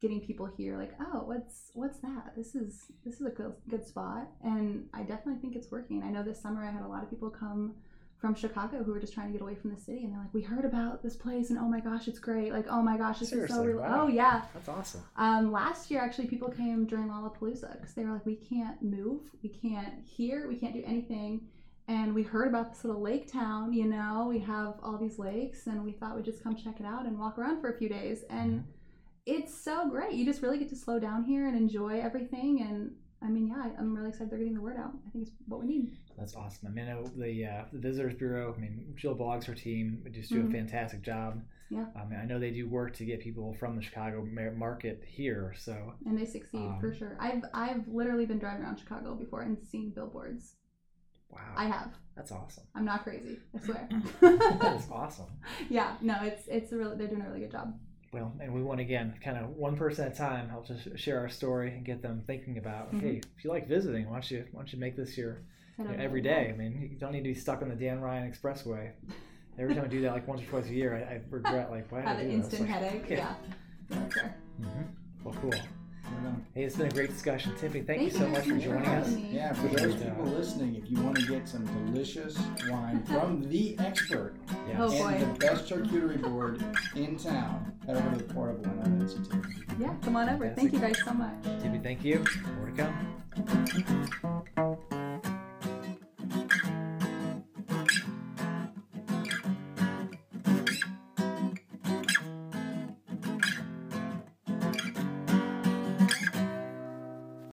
getting 0.01 0.21
people 0.21 0.45
here 0.45 0.77
like 0.77 0.93
oh 0.99 1.23
what's 1.25 1.71
what's 1.73 1.99
that? 1.99 2.33
This 2.35 2.55
is 2.55 2.91
this 3.05 3.19
is 3.19 3.25
a 3.25 3.31
good, 3.31 3.53
good 3.69 3.85
spot. 3.85 4.27
And 4.43 4.87
i 4.93 5.01
definitely 5.01 5.41
think 5.41 5.55
it's 5.55 5.71
working. 5.71 6.03
I 6.03 6.09
know 6.09 6.23
this 6.23 6.41
summer 6.41 6.63
i 6.63 6.71
had 6.71 6.83
a 6.83 6.87
lot 6.87 7.03
of 7.03 7.09
people 7.09 7.29
come 7.29 7.75
from 8.17 8.33
chicago 8.33 8.81
who 8.83 8.91
were 8.91 8.99
just 8.99 9.13
trying 9.13 9.27
to 9.27 9.33
get 9.33 9.43
away 9.43 9.53
from 9.53 9.69
the 9.69 9.79
city 9.79 10.03
and 10.03 10.11
they're 10.11 10.19
like 10.19 10.33
we 10.33 10.41
heard 10.41 10.65
about 10.65 11.03
this 11.03 11.15
place 11.15 11.51
and 11.51 11.59
oh 11.59 11.67
my 11.67 11.79
gosh 11.79 12.07
it's 12.07 12.17
great. 12.19 12.51
Like 12.51 12.65
oh 12.69 12.81
my 12.81 12.97
gosh 12.97 13.19
this 13.19 13.31
is 13.31 13.49
so 13.49 13.63
real. 13.63 13.77
Wow. 13.77 14.03
oh 14.03 14.07
yeah. 14.07 14.41
That's 14.53 14.69
awesome. 14.69 15.03
um, 15.17 15.51
last 15.51 15.91
year, 15.91 16.01
actually, 16.01 16.27
people 16.27 16.49
came 16.49 16.85
during 16.85 17.07
Lollapalooza 17.09 17.73
because 17.79 17.93
they 17.93 18.03
were 18.05 18.13
like, 18.13 18.25
we 18.25 18.35
can't 18.35 18.81
move, 18.81 19.21
we 19.43 19.49
can't 19.49 19.93
hear, 20.05 20.47
we 20.47 20.55
can't 20.55 20.73
do 20.73 20.83
anything. 20.85 21.41
And 21.89 22.13
we 22.13 22.21
heard 22.23 22.49
about 22.49 22.73
this 22.73 22.83
little 22.83 23.01
lake 23.01 23.31
town, 23.31 23.71
you 23.71 23.85
know, 23.85 24.25
we 24.27 24.39
have 24.39 24.73
all 24.83 24.97
these 24.97 25.17
lakes, 25.19 25.67
and 25.67 25.85
we 25.85 25.93
thought 25.93 26.17
we'd 26.17 26.25
just 26.25 26.43
come 26.43 26.53
check 26.55 26.81
it 26.81 26.85
out 26.85 27.05
and 27.05 27.17
walk 27.17 27.37
around 27.37 27.61
for 27.61 27.69
a 27.69 27.77
few 27.77 27.87
days. 27.87 28.25
And 28.29 28.65
it's 29.27 29.53
so 29.63 29.89
great. 29.89 30.13
You 30.13 30.25
just 30.25 30.41
really 30.41 30.57
get 30.57 30.69
to 30.69 30.75
slow 30.75 30.99
down 30.99 31.23
here 31.25 31.47
and 31.47 31.55
enjoy 31.55 31.99
everything. 31.99 32.61
And 32.61 32.91
I 33.21 33.27
mean, 33.29 33.47
yeah, 33.47 33.69
I'm 33.77 33.95
really 33.95 34.09
excited 34.09 34.29
they're 34.31 34.39
getting 34.39 34.53
the 34.55 34.61
word 34.61 34.77
out. 34.77 34.93
I 35.05 35.09
think 35.11 35.27
it's 35.27 35.35
what 35.47 35.59
we 35.59 35.67
need. 35.67 35.97
That's 36.17 36.35
awesome. 36.35 36.67
I 36.67 36.71
mean, 36.71 36.85
the 37.17 37.45
uh, 37.45 37.65
the 37.73 37.79
Visitors 37.79 38.15
Bureau. 38.15 38.53
I 38.55 38.59
mean, 38.59 38.93
Jill 38.95 39.13
Boggs, 39.15 39.45
her 39.45 39.53
team, 39.55 40.03
just 40.11 40.29
do 40.29 40.41
Mhm. 40.43 40.49
a 40.49 40.51
fantastic 40.51 41.01
job. 41.01 41.41
Yeah. 41.69 41.85
I 41.95 42.05
mean, 42.05 42.17
I 42.17 42.25
know 42.25 42.39
they 42.39 42.51
do 42.51 42.67
work 42.69 42.95
to 42.95 43.05
get 43.05 43.19
people 43.19 43.53
from 43.59 43.75
the 43.75 43.81
Chicago 43.81 44.25
market 44.55 45.03
here. 45.05 45.53
So 45.57 45.93
And 46.05 46.17
they 46.17 46.23
succeed 46.25 46.71
for 46.79 46.87
Um, 46.91 46.95
sure. 46.97 47.17
I've 47.19 47.43
I've 47.53 47.87
literally 47.89 48.25
been 48.25 48.39
driving 48.39 48.63
around 48.63 48.77
Chicago 48.79 49.15
before 49.15 49.41
and 49.41 49.57
seen 49.67 49.89
billboards. 49.91 50.55
wow, 51.29 51.53
I 51.57 51.65
have. 51.65 51.91
that's 52.15 52.31
awesome. 52.31 52.63
I'm 52.73 52.85
not 52.85 53.03
crazy. 53.03 53.37
I 53.55 53.59
swear. 53.59 53.89
that 54.21 54.75
is 54.79 54.87
awesome. 54.89 55.27
yeah, 55.69 55.97
no, 56.01 56.15
it's 56.23 56.47
it's 56.47 56.71
a 56.71 56.77
really 56.77 56.95
they're 56.97 57.07
doing 57.09 57.21
a 57.21 57.27
really 57.27 57.41
good 57.41 57.51
job. 57.51 57.77
Well, 58.13 58.33
and 58.39 58.53
we 58.53 58.63
want 58.63 58.79
again, 58.79 59.13
kind 59.23 59.37
of 59.37 59.49
one 59.49 59.75
person 59.75 60.05
at 60.05 60.13
a 60.13 60.15
time, 60.15 60.47
help 60.49 60.67
to 60.67 60.77
sh- 60.79 60.99
share 60.99 61.19
our 61.19 61.29
story 61.29 61.71
and 61.73 61.85
get 61.85 62.01
them 62.01 62.23
thinking 62.25 62.57
about. 62.57 62.93
Mhm. 62.93 63.01
Hey, 63.01 63.21
if 63.37 63.43
you 63.43 63.49
like 63.49 63.67
visiting, 63.67 64.05
why 64.07 64.13
don't 64.13 64.31
you 64.31 64.45
why 64.51 64.61
don't 64.61 64.71
you 64.73 64.79
make 64.79 64.95
this 64.95 65.17
your 65.17 65.41
you 65.77 65.83
know, 65.83 65.95
every 65.97 66.21
day? 66.21 66.49
I 66.53 66.57
mean, 66.57 66.89
you 66.91 66.97
don't 66.97 67.11
need 67.11 67.23
to 67.23 67.29
be 67.29 67.33
stuck 67.35 67.61
on 67.61 67.69
the 67.69 67.75
Dan 67.75 67.99
Ryan 67.99 68.31
Expressway. 68.31 68.91
Every 69.59 69.73
time 69.73 69.85
I 69.85 69.87
do 69.87 70.01
that, 70.01 70.13
like 70.13 70.27
once 70.27 70.41
or 70.41 70.45
twice 70.45 70.67
a 70.69 70.73
year, 70.73 70.95
I, 70.95 71.15
I 71.15 71.21
regret 71.31 71.71
like 71.71 71.91
why 71.91 72.01
did 72.01 72.07
I 72.07 72.21
do 72.21 72.27
this? 72.27 72.35
instant 72.45 72.61
Like, 72.69 72.69
headache. 72.69 73.05
yeah. 73.09 73.35
Yeah. 73.89 74.09
Fair. 74.09 74.35
mhm. 74.61 74.87
Well, 75.23 75.33
cool. 75.41 75.53
Right. 76.23 76.33
Hey, 76.55 76.63
it's 76.63 76.75
been 76.75 76.87
a 76.87 76.91
great 76.91 77.09
discussion, 77.09 77.51
Tiffany. 77.55 77.83
Thank, 77.83 77.99
Thank 77.99 78.01
you 78.01 78.09
so 78.17 78.25
you 78.25 78.31
much 78.31 78.43
for 78.45 78.49
for 78.55 78.59
joining 78.59 78.85
us. 78.87 79.15
Yeah, 79.17 79.53
for 79.53 79.67
those 79.67 79.95
uh, 79.95 80.05
people 80.05 80.25
listening, 80.25 80.75
if 80.75 80.89
you 80.89 80.99
want 81.01 81.17
to 81.17 81.25
get 81.27 81.47
some 81.47 81.65
delicious 81.85 82.37
wine 82.69 83.03
from 83.05 83.47
the 83.49 83.77
expert 83.79 84.35
Yes. 84.67 84.77
Oh, 84.79 84.89
boy. 84.89 85.07
and 85.09 85.35
the 85.35 85.39
best 85.39 85.69
charcuterie 85.69 86.21
board 86.21 86.63
in 86.95 87.17
town, 87.17 87.71
head 87.85 87.97
over 87.97 88.11
to 88.11 88.17
the 88.23 88.33
Portable 88.33 88.65
and 88.65 88.79
on 88.81 89.01
Etsy 89.07 89.29
too. 89.29 89.41
Yeah, 89.79 89.93
come 90.01 90.15
on 90.15 90.29
over. 90.29 90.49
Thank 90.55 90.73
you 90.73 90.79
guys 90.79 90.97
so 91.05 91.13
much. 91.13 91.33
Tiffany, 91.43 91.79
thank 91.79 92.03
you. 92.03 92.23
More 92.57 92.71
to 92.71 92.83
come. 94.55 94.76